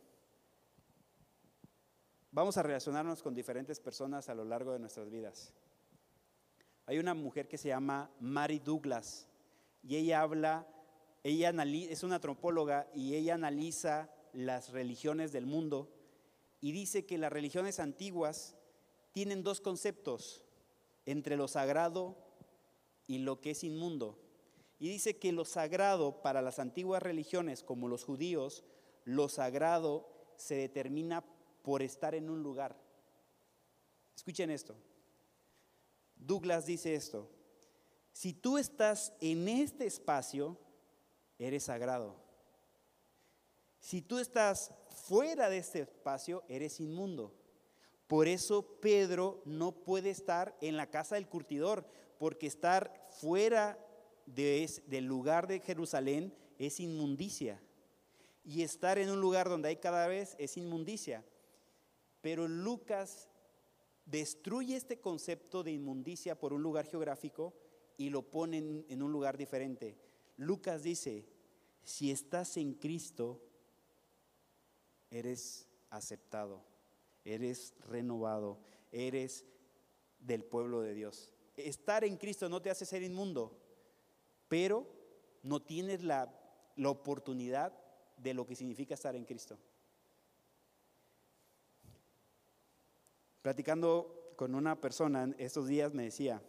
Vamos 2.31 2.57
a 2.57 2.63
relacionarnos 2.63 3.23
con 3.23 3.33
diferentes 3.33 3.79
personas 3.79 4.27
a 4.27 4.35
lo 4.35 4.43
largo 4.43 4.73
de 4.73 4.79
nuestras 4.79 5.09
vidas. 5.09 5.53
Hay 6.85 6.99
una 6.99 7.13
mujer 7.13 7.47
que 7.47 7.57
se 7.57 7.69
llama 7.69 8.11
Mary 8.19 8.59
Douglas. 8.59 9.27
y 9.81 9.95
ella 9.95 10.21
habla, 10.21 10.67
ella 11.23 11.53
es 11.89 12.03
una 12.03 12.15
antropóloga 12.15 12.89
y 12.93 13.15
ella 13.15 13.35
analiza 13.35 14.09
las 14.33 14.71
religiones 14.71 15.31
del 15.31 15.45
mundo 15.45 15.89
y 16.59 16.71
dice 16.71 17.05
que 17.05 17.17
las 17.17 17.31
religiones 17.31 17.79
antiguas 17.79 18.55
tienen 19.11 19.43
dos 19.43 19.61
conceptos 19.61 20.43
entre 21.05 21.37
lo 21.37 21.47
sagrado 21.47 22.17
y 23.07 23.19
lo 23.19 23.41
que 23.41 23.51
es 23.51 23.63
inmundo. 23.63 24.19
Y 24.79 24.89
dice 24.89 25.17
que 25.17 25.31
lo 25.31 25.45
sagrado 25.45 26.21
para 26.21 26.41
las 26.41 26.59
antiguas 26.59 27.01
religiones, 27.01 27.63
como 27.63 27.87
los 27.87 28.03
judíos, 28.03 28.63
lo 29.03 29.29
sagrado 29.29 30.09
se 30.37 30.55
determina 30.55 31.23
por 31.61 31.81
estar 31.81 32.15
en 32.15 32.29
un 32.29 32.43
lugar. 32.43 32.75
Escuchen 34.15 34.49
esto. 34.49 34.75
Douglas 36.15 36.65
dice 36.65 36.95
esto. 36.95 37.29
Si 38.11 38.33
tú 38.33 38.57
estás 38.57 39.13
en 39.19 39.47
este 39.47 39.85
espacio, 39.85 40.57
eres 41.37 41.63
sagrado. 41.63 42.15
Si 43.79 44.01
tú 44.01 44.19
estás 44.19 44.71
fuera 44.89 45.49
de 45.49 45.57
este 45.57 45.81
espacio, 45.81 46.43
eres 46.47 46.79
inmundo. 46.79 47.33
Por 48.07 48.27
eso 48.27 48.79
Pedro 48.79 49.41
no 49.45 49.71
puede 49.71 50.11
estar 50.11 50.55
en 50.61 50.77
la 50.77 50.89
casa 50.89 51.15
del 51.15 51.27
curtidor, 51.27 51.85
porque 52.17 52.47
estar 52.47 53.07
fuera 53.09 53.79
del 54.25 55.05
lugar 55.05 55.47
de 55.47 55.59
Jerusalén 55.59 56.33
es 56.57 56.79
inmundicia. 56.79 57.61
Y 58.43 58.61
estar 58.61 58.97
en 58.99 59.09
un 59.09 59.21
lugar 59.21 59.49
donde 59.49 59.69
hay 59.69 59.77
cada 59.77 60.07
vez 60.07 60.35
es 60.37 60.57
inmundicia. 60.57 61.25
Pero 62.21 62.47
Lucas 62.47 63.29
destruye 64.05 64.75
este 64.75 64.99
concepto 64.99 65.63
de 65.63 65.71
inmundicia 65.71 66.37
por 66.37 66.53
un 66.53 66.61
lugar 66.61 66.85
geográfico 66.85 67.53
y 67.97 68.09
lo 68.09 68.23
pone 68.23 68.85
en 68.87 69.01
un 69.01 69.11
lugar 69.11 69.37
diferente. 69.37 69.97
Lucas 70.37 70.83
dice, 70.83 71.27
si 71.83 72.11
estás 72.11 72.57
en 72.57 72.73
Cristo, 72.73 73.41
eres 75.09 75.67
aceptado, 75.89 76.63
eres 77.23 77.73
renovado, 77.87 78.59
eres 78.91 79.45
del 80.19 80.43
pueblo 80.43 80.81
de 80.81 80.93
Dios. 80.93 81.34
Estar 81.57 82.03
en 82.03 82.17
Cristo 82.17 82.49
no 82.49 82.61
te 82.61 82.69
hace 82.69 82.85
ser 82.85 83.01
inmundo, 83.03 83.57
pero 84.47 84.85
no 85.43 85.61
tienes 85.61 86.03
la, 86.03 86.33
la 86.75 86.89
oportunidad 86.89 87.73
de 88.17 88.33
lo 88.33 88.45
que 88.45 88.55
significa 88.55 88.93
estar 88.93 89.15
en 89.15 89.25
Cristo. 89.25 89.57
Platicando 93.41 94.33
con 94.35 94.55
una 94.55 94.79
persona 94.81 95.33
estos 95.37 95.67
días 95.67 95.93
me 95.93 96.03
decía 96.03 96.41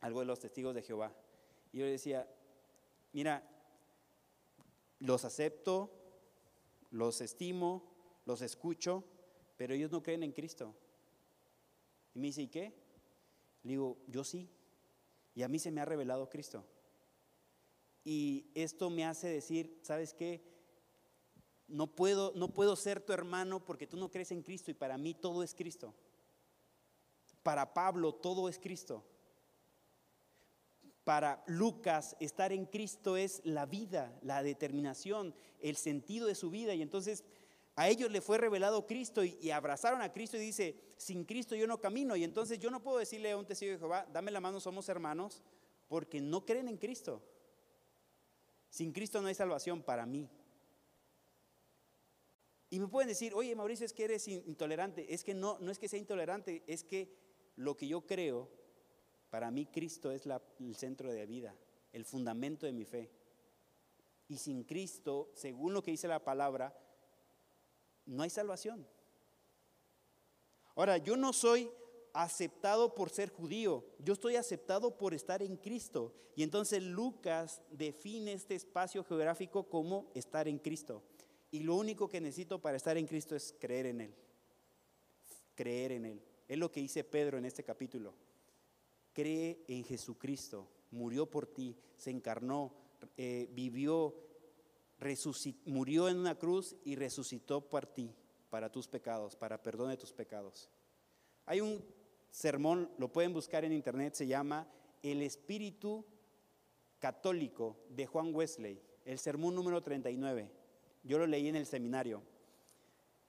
algo 0.00 0.20
de 0.20 0.26
los 0.26 0.40
testigos 0.40 0.74
de 0.74 0.82
Jehová. 0.82 1.12
Y 1.72 1.78
yo 1.78 1.84
le 1.84 1.92
decía, 1.92 2.28
mira, 3.12 3.46
los 5.00 5.24
acepto, 5.24 5.90
los 6.90 7.20
estimo, 7.20 7.84
los 8.24 8.42
escucho, 8.42 9.04
pero 9.56 9.74
ellos 9.74 9.90
no 9.90 10.02
creen 10.02 10.22
en 10.22 10.32
Cristo. 10.32 10.74
Y 12.14 12.18
me 12.18 12.28
dice, 12.28 12.42
¿y 12.42 12.48
qué? 12.48 12.74
Digo, 13.68 13.98
yo 14.06 14.24
sí. 14.24 14.48
Y 15.34 15.42
a 15.42 15.48
mí 15.48 15.58
se 15.58 15.70
me 15.70 15.82
ha 15.82 15.84
revelado 15.84 16.30
Cristo. 16.30 16.64
Y 18.02 18.50
esto 18.54 18.88
me 18.88 19.04
hace 19.04 19.28
decir, 19.28 19.78
¿sabes 19.82 20.14
qué? 20.14 20.42
No 21.66 21.86
puedo, 21.86 22.32
no 22.34 22.48
puedo 22.54 22.74
ser 22.76 23.02
tu 23.02 23.12
hermano 23.12 23.62
porque 23.62 23.86
tú 23.86 23.98
no 23.98 24.10
crees 24.10 24.32
en 24.32 24.42
Cristo 24.42 24.70
y 24.70 24.74
para 24.74 24.96
mí 24.96 25.12
todo 25.12 25.42
es 25.42 25.54
Cristo. 25.54 25.94
Para 27.42 27.74
Pablo 27.74 28.14
todo 28.14 28.48
es 28.48 28.58
Cristo. 28.58 29.04
Para 31.04 31.44
Lucas 31.46 32.16
estar 32.20 32.50
en 32.52 32.64
Cristo 32.64 33.18
es 33.18 33.42
la 33.44 33.66
vida, 33.66 34.18
la 34.22 34.42
determinación, 34.42 35.34
el 35.60 35.76
sentido 35.76 36.26
de 36.26 36.34
su 36.34 36.48
vida. 36.48 36.74
Y 36.74 36.80
entonces 36.80 37.22
a 37.78 37.88
ellos 37.88 38.10
le 38.10 38.20
fue 38.20 38.38
revelado 38.38 38.84
Cristo 38.88 39.22
y, 39.22 39.52
abrazaron 39.52 40.02
a 40.02 40.10
Cristo 40.10 40.36
y 40.36 40.40
dice, 40.40 40.74
sin 40.96 41.24
Cristo 41.24 41.54
yo 41.54 41.64
no 41.68 41.78
camino. 41.78 42.16
Y 42.16 42.24
entonces 42.24 42.58
yo 42.58 42.72
no 42.72 42.82
puedo 42.82 42.98
decirle 42.98 43.30
a 43.30 43.36
un 43.36 43.46
testigo 43.46 43.70
de 43.70 43.78
Jehová, 43.78 44.04
dame 44.12 44.32
la 44.32 44.40
mano, 44.40 44.58
somos 44.58 44.88
hermanos, 44.88 45.44
porque 45.86 46.20
no 46.20 46.44
creen 46.44 46.66
en 46.66 46.76
Cristo. 46.76 47.22
Sin 48.68 48.90
Cristo 48.90 49.22
no 49.22 49.28
hay 49.28 49.34
salvación 49.36 49.80
para 49.84 50.06
mí. 50.06 50.28
Y 52.68 52.80
me 52.80 52.88
pueden 52.88 53.06
decir, 53.06 53.32
oye 53.32 53.54
Mauricio, 53.54 53.86
es 53.86 53.92
que 53.92 54.06
eres 54.06 54.26
intolerante. 54.26 55.14
Es 55.14 55.22
que 55.22 55.34
no, 55.34 55.56
no 55.60 55.70
es 55.70 55.78
que 55.78 55.86
sea 55.86 56.00
intolerante, 56.00 56.64
es 56.66 56.82
que 56.82 57.14
lo 57.54 57.76
que 57.76 57.86
yo 57.86 58.00
creo, 58.00 58.50
para 59.30 59.52
mí 59.52 59.66
Cristo 59.66 60.10
es 60.10 60.24
el 60.58 60.74
centro 60.74 61.12
de 61.12 61.26
vida, 61.26 61.54
el 61.92 62.04
fundamento 62.04 62.66
de 62.66 62.72
mi 62.72 62.84
fe. 62.84 63.08
Y 64.26 64.38
sin 64.38 64.64
Cristo, 64.64 65.30
según 65.32 65.74
lo 65.74 65.82
que 65.84 65.92
dice 65.92 66.08
la 66.08 66.24
palabra, 66.24 66.76
no 68.08 68.22
hay 68.22 68.30
salvación. 68.30 68.86
Ahora, 70.74 70.98
yo 70.98 71.16
no 71.16 71.32
soy 71.32 71.70
aceptado 72.12 72.94
por 72.94 73.10
ser 73.10 73.30
judío, 73.30 73.84
yo 73.98 74.14
estoy 74.14 74.36
aceptado 74.36 74.96
por 74.96 75.14
estar 75.14 75.42
en 75.42 75.56
Cristo. 75.56 76.14
Y 76.34 76.42
entonces 76.42 76.82
Lucas 76.82 77.62
define 77.70 78.32
este 78.32 78.54
espacio 78.54 79.02
geográfico 79.04 79.68
como 79.68 80.10
estar 80.14 80.46
en 80.46 80.58
Cristo. 80.58 81.02
Y 81.50 81.60
lo 81.60 81.74
único 81.74 82.08
que 82.08 82.20
necesito 82.20 82.60
para 82.60 82.76
estar 82.76 82.96
en 82.96 83.06
Cristo 83.06 83.34
es 83.34 83.54
creer 83.58 83.86
en 83.86 84.00
Él. 84.02 84.14
Creer 85.54 85.92
en 85.92 86.04
Él. 86.04 86.22
Es 86.46 86.58
lo 86.58 86.70
que 86.70 86.80
dice 86.80 87.02
Pedro 87.02 87.38
en 87.38 87.44
este 87.44 87.64
capítulo. 87.64 88.14
Cree 89.12 89.64
en 89.66 89.84
Jesucristo. 89.84 90.68
Murió 90.92 91.26
por 91.26 91.46
ti, 91.46 91.76
se 91.96 92.10
encarnó, 92.10 92.72
eh, 93.16 93.48
vivió, 93.52 94.14
murió 95.64 96.08
en 96.08 96.18
una 96.18 96.36
cruz 96.36 96.76
y 96.84 96.96
resucitó 96.96 97.68
por 97.68 97.86
ti, 97.86 98.14
para 98.50 98.70
tus 98.72 98.88
pecados, 98.88 99.36
para 99.36 99.62
perdón 99.62 99.90
de 99.90 99.96
tus 99.96 100.12
pecados. 100.12 100.70
Hay 101.46 101.60
un 101.60 101.84
sermón, 102.30 102.90
lo 102.98 103.12
pueden 103.12 103.32
buscar 103.32 103.64
en 103.64 103.72
internet, 103.72 104.14
se 104.14 104.26
llama 104.26 104.66
El 105.02 105.22
Espíritu 105.22 106.04
Católico 106.98 107.76
de 107.90 108.06
Juan 108.06 108.34
Wesley, 108.34 108.80
el 109.04 109.18
sermón 109.18 109.54
número 109.54 109.82
39. 109.82 110.50
Yo 111.04 111.18
lo 111.18 111.26
leí 111.26 111.48
en 111.48 111.56
el 111.56 111.66
seminario. 111.66 112.22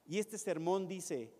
Y 0.06 0.18
este 0.18 0.38
sermón 0.38 0.88
dice, 0.88 1.32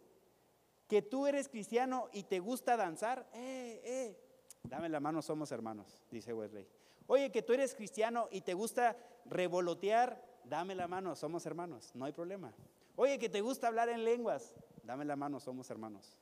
que 0.90 1.04
tú 1.04 1.28
eres 1.28 1.48
cristiano 1.48 2.10
y 2.12 2.24
te 2.24 2.40
gusta 2.40 2.76
danzar, 2.76 3.30
eh, 3.34 3.80
eh, 3.86 4.18
dame 4.64 4.90
la 4.90 5.00
mano, 5.00 5.22
somos 5.22 5.52
hermanos, 5.52 6.02
dice 6.10 6.34
Wesley. 6.34 6.68
Oye, 7.12 7.32
que 7.32 7.42
tú 7.42 7.54
eres 7.54 7.74
cristiano 7.74 8.28
y 8.30 8.42
te 8.42 8.54
gusta 8.54 8.96
revolotear, 9.26 10.24
dame 10.44 10.76
la 10.76 10.88
mano, 10.88 11.16
somos 11.16 11.44
hermanos, 11.48 11.90
no 11.96 12.06
hay 12.06 12.14
problema. 12.14 12.54
Oye, 12.96 13.18
que 13.18 13.30
te 13.30 13.42
gusta 13.42 13.68
hablar 13.68 13.90
en 13.90 14.04
lenguas, 14.04 14.54
dame 14.84 15.06
la 15.06 15.16
mano, 15.16 15.40
somos 15.40 15.68
hermanos. 15.72 16.20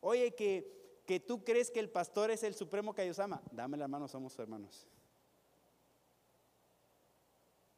Oye, 0.00 0.34
que, 0.34 1.02
que 1.04 1.20
tú 1.20 1.44
crees 1.44 1.70
que 1.70 1.78
el 1.78 1.90
pastor 1.90 2.30
es 2.30 2.42
el 2.42 2.54
supremo 2.54 2.94
Kaiosama, 2.94 3.42
dame 3.52 3.76
la 3.76 3.86
mano, 3.86 4.08
somos 4.08 4.38
hermanos. 4.38 4.88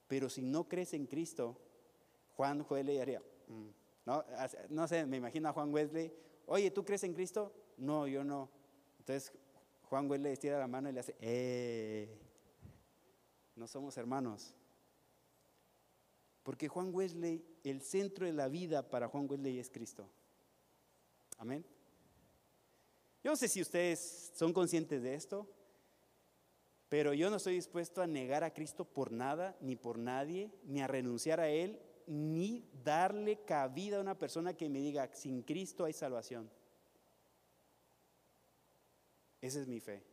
Pero 0.06 0.30
si 0.30 0.40
no 0.40 0.68
crees 0.68 0.94
en 0.94 1.06
Cristo, 1.06 1.61
Juan 2.37 2.62
Joel 2.62 3.00
haría, 3.00 3.20
mm, 3.48 3.68
no, 4.04 4.24
no 4.68 4.87
sé, 4.87 5.04
me 5.04 5.16
imagino 5.16 5.48
a 5.48 5.52
Juan 5.52 5.74
Wesley, 5.74 6.14
oye, 6.46 6.70
¿tú 6.70 6.85
crees 6.85 7.02
en 7.02 7.12
Cristo? 7.12 7.52
No, 7.76 8.06
yo 8.06 8.22
no. 8.22 8.48
Entonces 9.00 9.32
Juan 9.88 10.09
Wesley 10.09 10.35
estira 10.35 10.61
la 10.61 10.68
mano 10.68 10.88
y 10.88 10.92
le 10.92 11.00
hace, 11.00 11.16
eh, 11.20 12.26
no 13.57 13.66
somos 13.66 13.97
hermanos. 13.97 14.55
Porque 16.42 16.69
Juan 16.69 16.95
Wesley, 16.95 17.45
el 17.64 17.83
centro 17.83 18.27
de 18.27 18.33
la 18.33 18.49
vida 18.49 18.88
para 18.88 19.09
Juan 19.09 19.27
Wesley 19.29 19.59
es 19.59 19.69
Cristo. 19.69 20.09
Amén. 21.38 21.64
Yo 23.25 23.33
no 23.33 23.37
sé 23.37 23.49
si 23.49 23.61
ustedes 23.61 24.31
son 24.35 24.53
conscientes 24.53 25.03
de 25.03 25.14
esto, 25.14 25.49
pero 26.89 27.12
yo 27.12 27.30
no 27.30 27.37
estoy 27.37 27.55
dispuesto 27.55 28.01
a 28.01 28.07
negar 28.07 28.45
a 28.45 28.55
Cristo 28.55 28.85
por 28.85 29.11
nada, 29.11 29.57
ni 29.61 29.74
por 29.74 29.99
nadie, 29.99 30.53
ni 30.64 30.80
a 30.80 30.87
renunciar 30.87 31.41
a 31.41 31.49
Él, 31.49 31.80
ni 32.07 32.70
darle 32.85 33.45
cabida 33.45 33.97
a 33.97 34.01
una 34.01 34.16
persona 34.16 34.55
que 34.55 34.68
me 34.68 34.80
diga, 34.80 35.12
sin 35.12 35.43
Cristo 35.43 35.85
hay 35.85 35.93
salvación. 35.93 36.49
Esa 39.41 39.61
es 39.61 39.66
mi 39.66 39.80
fe. 39.80 40.05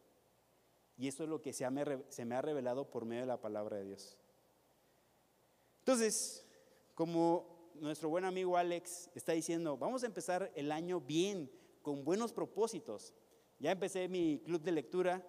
Y 0.98 1.08
eso 1.08 1.24
es 1.24 1.30
lo 1.30 1.42
que 1.42 1.54
se, 1.54 1.70
me 1.70 2.36
ha 2.36 2.42
revelado 2.42 2.90
por 2.90 3.06
medio 3.06 3.22
de 3.22 3.28
la 3.28 3.42
palabra 3.42 3.78
de 3.78 3.86
Dios. 3.86 4.18
Entonces, 5.80 6.46
como 6.94 7.72
nuestro 7.76 8.10
buen 8.10 8.26
amigo 8.26 8.58
Alex 8.58 9.10
está 9.16 9.34
diciendo, 9.34 9.78
vamos 9.78 10.04
a 10.04 10.06
empezar 10.06 10.52
el 10.56 10.72
año 10.72 11.02
bien, 11.02 11.52
con 11.82 12.04
buenos 12.04 12.32
propósitos. 12.32 13.14
Ya 13.60 13.72
empecé 13.72 14.08
mi 14.08 14.40
club 14.46 14.62
de 14.62 14.72
lectura. 14.72 15.28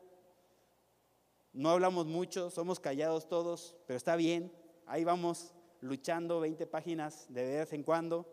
No 1.52 1.70
hablamos 1.70 2.06
mucho, 2.06 2.50
somos 2.50 2.78
callados 2.78 3.28
todos, 3.28 3.76
pero 3.86 3.96
está 3.96 4.16
bien. 4.16 4.52
Ahí 4.86 5.04
vamos 5.04 5.54
luchando 5.80 6.40
20 6.40 6.66
páginas 6.66 7.26
de 7.32 7.44
vez 7.58 7.72
en 7.72 7.82
cuando. 7.82 8.26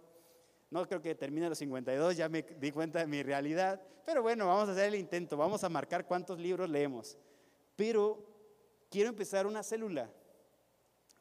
No 0.72 0.88
creo 0.88 1.01
que 1.01 1.13
termine 1.13 1.49
los 1.49 1.57
52, 1.57 2.15
ya 2.15 2.30
me 2.30 2.41
di 2.41 2.72
cuenta 2.72 2.99
de 2.99 3.07
mi 3.07 3.22
realidad. 3.22 3.82
Pero 4.05 4.24
bueno, 4.24 4.47
vamos 4.47 4.69
a 4.69 4.72
hacer 4.72 4.86
el 4.86 4.95
intento, 4.95 5.36
vamos 5.38 5.63
a 5.63 5.69
marcar 5.69 6.07
cuántos 6.07 6.39
libros 6.39 6.69
leemos. 6.69 7.17
Pero 7.76 8.26
quiero 8.89 9.09
empezar 9.09 9.45
una 9.45 9.63
célula 9.63 10.09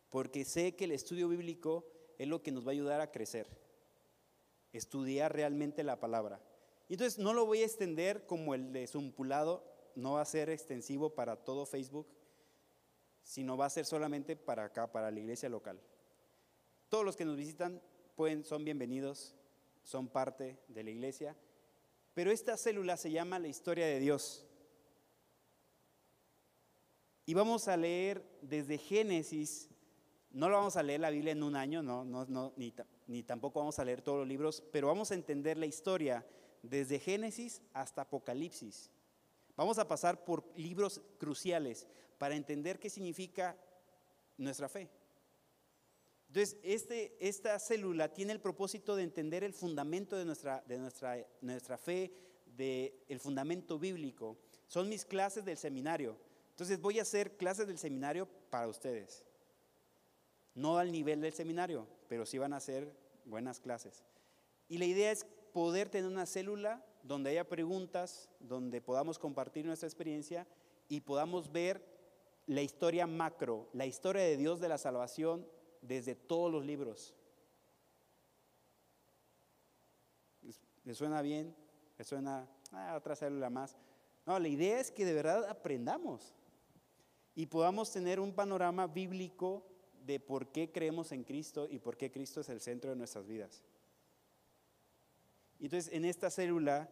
porque 0.09 0.45
sé 0.45 0.77
que 0.77 0.85
el 0.85 0.93
estudio 0.93 1.29
bíblico 1.29 1.85
es 2.19 2.29
lo 2.29 2.43
que 2.43 2.53
nos 2.53 2.65
va 2.65 2.71
a 2.71 2.73
ayudar 2.73 3.01
a 3.01 3.11
crecer, 3.11 3.49
estudiar 4.73 5.35
realmente 5.35 5.83
la 5.83 5.99
palabra. 5.99 6.41
Entonces 6.89 7.19
no 7.19 7.33
lo 7.33 7.47
voy 7.47 7.63
a 7.63 7.67
extender 7.67 8.27
como 8.27 8.55
el 8.55 8.73
de 8.73 8.87
Zumpulado, 8.87 9.65
no 9.97 10.15
va 10.15 10.23
a 10.23 10.27
ser 10.27 10.49
extensivo 10.51 11.15
para 11.15 11.37
todo 11.37 11.67
Facebook, 11.67 12.07
sino 13.23 13.57
va 13.57 13.67
a 13.67 13.71
ser 13.71 13.85
solamente 13.85 14.37
para 14.37 14.65
acá, 14.65 14.91
para 14.91 15.11
la 15.11 15.19
iglesia 15.19 15.49
local. 15.49 15.81
Todos 16.89 17.05
los 17.05 17.17
que 17.17 17.25
nos 17.25 17.37
visitan 17.37 17.81
pueden, 18.17 18.45
son 18.45 18.65
bienvenidos, 18.65 19.37
son 19.83 20.09
parte 20.09 20.59
de 20.69 20.83
la 20.83 20.91
iglesia, 20.91 21.37
pero 22.15 22.31
esta 22.31 22.57
célula 22.57 22.97
se 22.97 23.11
llama 23.11 23.39
la 23.39 23.49
historia 23.49 23.87
de 23.87 24.01
Dios. 24.01 24.47
Y 27.27 27.35
vamos 27.35 27.69
a 27.69 27.77
leer 27.77 28.25
desde 28.43 28.79
Génesis, 28.79 29.69
no 30.31 30.49
lo 30.49 30.57
vamos 30.57 30.77
a 30.77 30.83
leer 30.83 31.01
la 31.01 31.11
Biblia 31.11 31.33
en 31.33 31.43
un 31.43 31.57
año, 31.57 31.83
no, 31.83 32.05
no, 32.05 32.25
no 32.27 32.53
ni, 32.57 32.75
ni 33.07 33.23
tampoco 33.23 33.61
vamos 33.61 33.79
a 33.79 33.85
leer 33.85 34.03
todos 34.03 34.19
los 34.19 34.29
libros, 34.29 34.63
pero 34.73 34.89
vamos 34.89 35.11
a 35.11 35.15
entender 35.15 35.57
la 35.57 35.67
historia 35.67 36.27
desde 36.63 36.99
Génesis 36.99 37.63
hasta 37.73 38.03
Apocalipsis. 38.03 38.91
Vamos 39.57 39.79
a 39.79 39.87
pasar 39.87 40.25
por 40.25 40.45
libros 40.57 41.01
cruciales 41.19 41.87
para 42.19 42.35
entender 42.35 42.79
qué 42.79 42.91
significa 42.91 43.57
nuestra 44.37 44.69
fe. 44.69 44.89
Entonces, 46.31 46.59
este, 46.63 47.17
esta 47.19 47.59
célula 47.59 48.15
tiene 48.15 48.33
el 48.33 48.41
propósito 48.41 48.95
de 48.95 49.03
entender 49.03 49.43
el 49.43 49.53
fundamento 49.53 50.15
de 50.17 50.25
nuestra, 50.25 50.63
de 50.69 50.79
nuestra, 50.79 51.27
nuestra 51.41 51.77
fe, 51.77 52.13
del 52.57 52.95
el 53.09 53.19
fundamento 53.19 53.81
bíblico. 53.81 54.39
Son 54.69 54.89
mis 54.89 55.05
clases 55.05 55.45
del 55.45 55.57
seminario. 55.57 56.17
Entonces 56.51 56.81
voy 56.81 57.01
a 57.01 57.03
hacer 57.03 57.37
clases 57.37 57.67
del 57.67 57.79
seminario 57.79 58.29
para 58.49 58.69
ustedes. 58.69 59.25
No 60.55 60.79
al 60.79 60.93
nivel 60.93 61.21
del 61.21 61.33
seminario, 61.33 61.89
pero 62.07 62.25
sí 62.25 62.39
van 62.39 62.53
a 62.53 62.61
ser 62.61 62.95
buenas 63.25 63.59
clases. 63.59 64.05
Y 64.69 64.79
la 64.79 64.85
idea 64.85 65.11
es 65.11 65.27
poder 65.53 65.89
tener 65.89 66.09
una 66.09 66.27
célula 66.27 66.87
donde 67.03 67.31
haya 67.31 67.49
preguntas, 67.49 68.31
donde 68.39 68.81
podamos 68.81 69.19
compartir 69.19 69.67
nuestra 69.67 69.89
experiencia 69.89 70.47
y 70.89 71.01
podamos 71.01 71.51
ver 71.51 71.85
la 72.47 72.63
historia 72.63 73.09
macro, 73.09 73.69
la 73.73 73.87
historia 73.87 74.23
de 74.23 74.37
Dios 74.37 74.61
de 74.61 74.69
la 74.69 74.79
salvación 74.79 75.45
desde 75.81 76.15
todos 76.15 76.51
los 76.51 76.65
libros. 76.65 77.15
¿Le 80.85 80.95
suena 80.95 81.23
bien? 81.23 81.55
¿Le 81.99 82.05
suena 82.05 82.49
ah, 82.73 82.95
otra 82.97 83.15
célula 83.15 83.51
más? 83.51 83.77
No, 84.27 84.39
la 84.39 84.49
idea 84.49 84.81
es 84.81 84.91
que 84.91 85.05
de 85.05 85.13
verdad 85.13 85.49
aprendamos 85.49 86.35
y 87.35 87.47
podamos 87.47 87.93
tener 87.93 88.21
un 88.21 88.33
panorama 88.33 88.87
bíblico 88.87 89.67
de 90.05 90.19
por 90.19 90.51
qué 90.51 90.73
creemos 90.73 91.13
en 91.13 91.25
Cristo 91.25 91.67
y 91.71 91.79
por 91.79 91.97
qué 91.97 92.11
Cristo 92.11 92.41
es 92.41 92.49
el 92.49 92.61
centro 92.61 92.91
de 92.91 92.97
nuestras 92.97 93.27
vidas. 93.27 93.63
Entonces, 95.61 95.93
en 95.93 96.05
esta 96.05 96.31
célula 96.31 96.89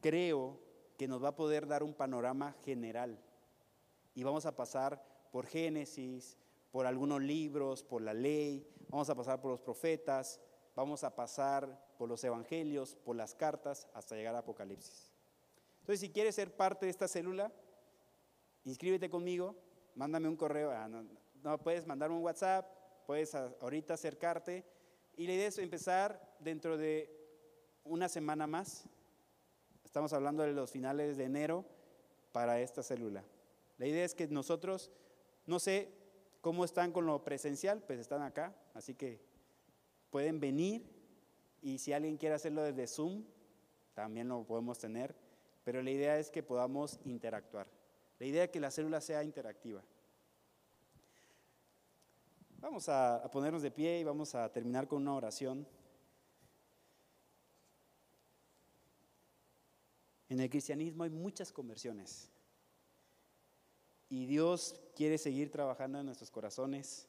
creo 0.00 0.58
que 0.96 1.06
nos 1.06 1.22
va 1.22 1.28
a 1.28 1.36
poder 1.36 1.66
dar 1.66 1.82
un 1.82 1.94
panorama 1.94 2.52
general 2.64 3.18
y 4.14 4.22
vamos 4.22 4.46
a 4.46 4.56
pasar 4.56 5.02
por 5.30 5.46
Génesis, 5.46 6.38
por 6.72 6.86
algunos 6.86 7.22
libros, 7.22 7.84
por 7.84 8.02
la 8.02 8.14
ley, 8.14 8.66
vamos 8.88 9.08
a 9.10 9.14
pasar 9.14 9.40
por 9.40 9.52
los 9.52 9.60
profetas, 9.60 10.40
vamos 10.74 11.04
a 11.04 11.14
pasar 11.14 11.94
por 11.98 12.08
los 12.08 12.24
evangelios, 12.24 12.96
por 12.96 13.14
las 13.14 13.34
cartas, 13.34 13.86
hasta 13.92 14.16
llegar 14.16 14.34
a 14.34 14.38
Apocalipsis. 14.38 15.12
Entonces, 15.80 16.00
si 16.00 16.10
quieres 16.10 16.34
ser 16.34 16.56
parte 16.56 16.86
de 16.86 16.90
esta 16.90 17.06
célula, 17.06 17.52
inscríbete 18.64 19.10
conmigo, 19.10 19.54
mándame 19.94 20.28
un 20.28 20.36
correo, 20.36 20.70
ah, 20.70 20.88
no, 20.88 21.58
puedes 21.62 21.86
mandar 21.86 22.10
un 22.10 22.22
WhatsApp, 22.22 22.66
puedes 23.06 23.34
ahorita 23.34 23.94
acercarte. 23.94 24.64
Y 25.16 25.26
la 25.26 25.34
idea 25.34 25.48
es 25.48 25.58
empezar 25.58 26.36
dentro 26.38 26.78
de 26.78 27.14
una 27.84 28.08
semana 28.08 28.46
más. 28.46 28.84
Estamos 29.84 30.14
hablando 30.14 30.42
de 30.42 30.52
los 30.52 30.70
finales 30.70 31.18
de 31.18 31.24
enero 31.24 31.66
para 32.30 32.60
esta 32.60 32.82
célula. 32.82 33.24
La 33.76 33.86
idea 33.86 34.04
es 34.04 34.14
que 34.14 34.26
nosotros, 34.28 34.90
no 35.44 35.58
sé, 35.58 36.01
¿Cómo 36.42 36.64
están 36.64 36.90
con 36.90 37.06
lo 37.06 37.22
presencial? 37.22 37.84
Pues 37.86 38.00
están 38.00 38.20
acá, 38.20 38.52
así 38.74 38.94
que 38.94 39.20
pueden 40.10 40.40
venir 40.40 40.84
y 41.62 41.78
si 41.78 41.92
alguien 41.92 42.16
quiere 42.16 42.34
hacerlo 42.34 42.64
desde 42.64 42.88
Zoom, 42.88 43.22
también 43.94 44.26
lo 44.26 44.42
podemos 44.44 44.76
tener, 44.76 45.14
pero 45.62 45.80
la 45.82 45.92
idea 45.92 46.18
es 46.18 46.32
que 46.32 46.42
podamos 46.42 46.98
interactuar. 47.04 47.68
La 48.18 48.26
idea 48.26 48.42
es 48.42 48.50
que 48.50 48.58
la 48.58 48.72
célula 48.72 49.00
sea 49.00 49.22
interactiva. 49.22 49.84
Vamos 52.58 52.88
a, 52.88 53.22
ponernos 53.30 53.62
de 53.62 53.70
pie 53.70 54.00
y 54.00 54.04
vamos 54.04 54.34
a 54.34 54.52
terminar 54.52 54.88
con 54.88 55.02
una 55.02 55.14
oración. 55.14 55.64
En 60.28 60.40
el 60.40 60.50
cristianismo 60.50 61.04
hay 61.04 61.10
muchas 61.10 61.52
conversiones. 61.52 62.31
Y 64.12 64.26
Dios 64.26 64.78
quiere 64.94 65.16
seguir 65.16 65.50
trabajando 65.50 65.98
en 65.98 66.04
nuestros 66.04 66.30
corazones, 66.30 67.08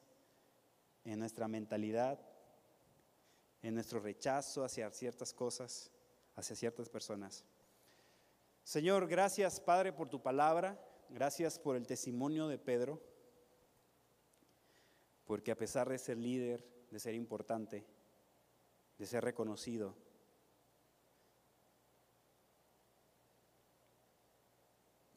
en 1.03 1.19
nuestra 1.19 1.49
mentalidad, 1.49 2.17
en 3.61 3.73
nuestro 3.73 3.99
rechazo 3.99 4.63
hacia 4.63 4.89
ciertas 4.89 5.33
cosas, 5.33 5.91
hacia 6.37 6.55
ciertas 6.55 6.87
personas. 6.87 7.43
Señor, 8.63 9.09
gracias 9.09 9.59
Padre 9.59 9.91
por 9.91 10.07
tu 10.07 10.21
palabra, 10.21 10.81
gracias 11.09 11.59
por 11.59 11.75
el 11.75 11.85
testimonio 11.85 12.47
de 12.47 12.57
Pedro, 12.57 13.01
porque 15.25 15.51
a 15.51 15.57
pesar 15.57 15.89
de 15.89 15.97
ser 15.97 16.17
líder, 16.17 16.65
de 16.89 17.01
ser 17.01 17.15
importante, 17.15 17.85
de 18.97 19.05
ser 19.05 19.25
reconocido, 19.25 19.93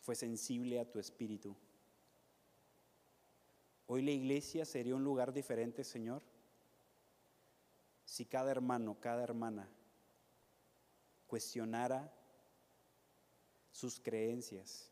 fue 0.00 0.16
sensible 0.16 0.80
a 0.80 0.90
tu 0.90 0.98
espíritu 0.98 1.56
Hoy 3.88 4.02
la 4.02 4.10
iglesia 4.10 4.64
sería 4.64 4.96
un 4.96 5.04
lugar 5.04 5.32
diferente, 5.32 5.84
Señor, 5.84 6.22
si 8.04 8.24
cada 8.24 8.50
hermano, 8.50 8.98
cada 9.00 9.22
hermana 9.22 9.68
cuestionara 11.28 12.12
sus 13.70 14.00
creencias 14.00 14.90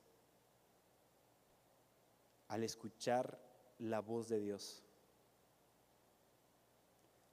al 2.46 2.62
escuchar 2.62 3.40
la 3.78 4.00
voz 4.00 4.28
de 4.28 4.38
Dios, 4.38 4.84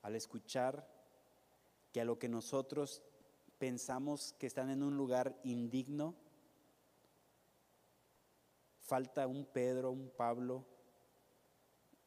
al 0.01 0.15
escuchar 0.15 0.87
que 1.91 2.01
a 2.01 2.05
lo 2.05 2.17
que 2.17 2.29
nosotros 2.29 3.03
pensamos 3.59 4.33
que 4.39 4.47
están 4.47 4.71
en 4.71 4.81
un 4.81 4.97
lugar 4.97 5.39
indigno, 5.43 6.15
falta 8.79 9.27
un 9.27 9.45
Pedro, 9.45 9.91
un 9.91 10.09
Pablo, 10.09 10.65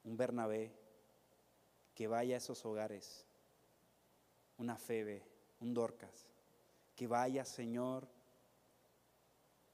un 0.04 0.16
Bernabé 0.16 0.72
que 1.94 2.06
vaya 2.06 2.34
a 2.34 2.38
esos 2.38 2.64
hogares, 2.64 3.24
una 4.58 4.76
Febe, 4.76 5.22
un 5.60 5.74
Dorcas, 5.74 6.28
que 6.94 7.06
vaya, 7.06 7.44
Señor, 7.44 8.06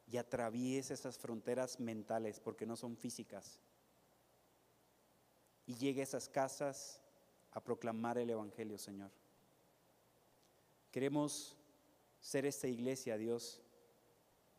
y 0.07 0.16
atraviese 0.16 0.95
esas 0.95 1.18
fronteras 1.18 1.78
mentales, 1.78 2.41
porque 2.41 2.66
no 2.66 2.76
son 2.76 2.97
físicas, 2.97 3.59
y 5.66 5.74
llegue 5.76 6.01
a 6.01 6.05
esas 6.05 6.28
casas 6.28 7.01
a 7.53 7.62
proclamar 7.62 8.18
el 8.18 8.31
Evangelio, 8.31 8.78
Señor. 8.78 9.11
Queremos 10.91 11.57
ser 12.20 12.45
esta 12.45 12.66
iglesia, 12.66 13.16
Dios, 13.16 13.62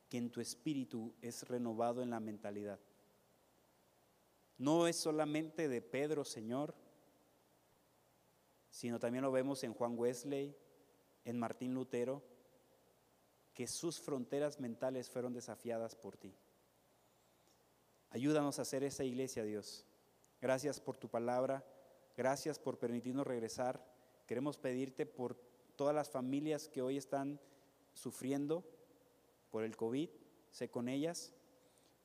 que 0.09 0.17
en 0.17 0.29
tu 0.29 0.41
espíritu 0.41 1.13
es 1.21 1.47
renovado 1.47 2.01
en 2.01 2.09
la 2.09 2.19
mentalidad 2.19 2.79
no 4.61 4.85
es 4.85 4.95
solamente 4.95 5.67
de 5.67 5.81
Pedro, 5.81 6.23
Señor, 6.23 6.75
sino 8.69 8.99
también 8.99 9.23
lo 9.23 9.31
vemos 9.31 9.63
en 9.63 9.73
Juan 9.73 9.97
Wesley, 9.97 10.55
en 11.25 11.39
Martín 11.39 11.73
Lutero, 11.73 12.21
que 13.55 13.65
sus 13.65 13.99
fronteras 13.99 14.59
mentales 14.59 15.09
fueron 15.09 15.33
desafiadas 15.33 15.95
por 15.95 16.15
ti. 16.15 16.35
Ayúdanos 18.11 18.59
a 18.59 18.61
hacer 18.61 18.83
esa 18.83 19.03
iglesia, 19.03 19.43
Dios. 19.43 19.87
Gracias 20.39 20.79
por 20.79 20.95
tu 20.95 21.09
palabra, 21.09 21.65
gracias 22.15 22.59
por 22.59 22.77
permitirnos 22.77 23.25
regresar. 23.25 23.83
Queremos 24.27 24.59
pedirte 24.59 25.07
por 25.07 25.41
todas 25.75 25.95
las 25.95 26.11
familias 26.11 26.67
que 26.67 26.83
hoy 26.83 26.97
están 26.97 27.39
sufriendo 27.93 28.63
por 29.49 29.63
el 29.63 29.75
COVID, 29.75 30.09
sé 30.51 30.69
con 30.69 30.87
ellas 30.87 31.33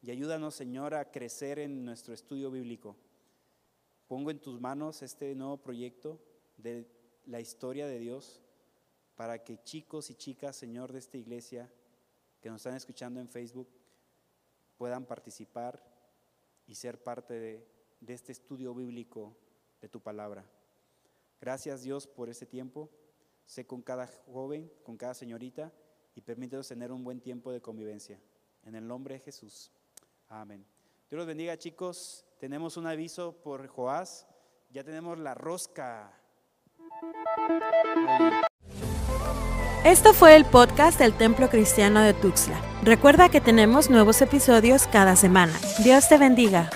y 0.02 0.10
ayúdanos, 0.10 0.54
Señor, 0.54 0.94
a 0.94 1.10
crecer 1.10 1.58
en 1.58 1.84
nuestro 1.84 2.14
estudio 2.14 2.50
bíblico. 2.50 2.96
Pongo 4.06 4.30
en 4.30 4.40
tus 4.40 4.60
manos 4.60 5.02
este 5.02 5.34
nuevo 5.34 5.56
proyecto 5.56 6.20
de 6.56 6.86
la 7.26 7.40
historia 7.40 7.86
de 7.86 7.98
Dios 7.98 8.40
para 9.16 9.42
que 9.42 9.62
chicos 9.64 10.10
y 10.10 10.14
chicas, 10.14 10.56
Señor, 10.56 10.92
de 10.92 10.98
esta 10.98 11.16
iglesia 11.16 11.70
que 12.40 12.50
nos 12.50 12.60
están 12.60 12.76
escuchando 12.76 13.18
en 13.18 13.28
Facebook 13.28 13.68
puedan 14.76 15.06
participar 15.06 15.82
y 16.66 16.74
ser 16.74 17.02
parte 17.02 17.34
de, 17.34 17.66
este 18.06 18.32
estudio 18.32 18.74
bíblico 18.74 19.36
de 19.80 19.88
tu 19.88 20.00
palabra. 20.00 20.44
Gracias 21.40 21.82
Dios 21.82 22.06
por 22.06 22.28
este 22.28 22.46
tiempo. 22.46 22.90
Sé 23.46 23.66
con 23.66 23.82
cada 23.82 24.06
joven, 24.26 24.70
con 24.84 24.96
cada 24.96 25.14
señorita 25.14 25.72
y 26.14 26.20
permítenos 26.20 26.68
tener 26.68 26.92
un 26.92 27.02
buen 27.04 27.20
tiempo 27.20 27.52
de 27.52 27.60
convivencia. 27.60 28.20
En 28.64 28.74
el 28.74 28.86
nombre 28.86 29.14
de 29.14 29.20
Jesús. 29.20 29.72
Amén. 30.28 30.66
Dios 31.08 31.18
los 31.18 31.26
bendiga 31.26 31.56
chicos. 31.56 32.24
Tenemos 32.40 32.76
un 32.76 32.86
aviso 32.86 33.32
por 33.42 33.66
Joás. 33.68 34.26
Ya 34.70 34.82
tenemos 34.82 35.18
la 35.18 35.34
rosca. 35.34 36.12
Esto 39.84 40.12
fue 40.12 40.34
el 40.34 40.44
podcast 40.44 40.98
del 40.98 41.16
Templo 41.16 41.48
Cristiano 41.48 42.00
de 42.00 42.12
Tuxtla. 42.12 42.60
Recuerda 42.82 43.28
que 43.28 43.40
tenemos 43.40 43.88
nuevos 43.88 44.20
episodios 44.20 44.88
cada 44.88 45.14
semana. 45.14 45.52
Dios 45.84 46.08
te 46.08 46.18
bendiga. 46.18 46.70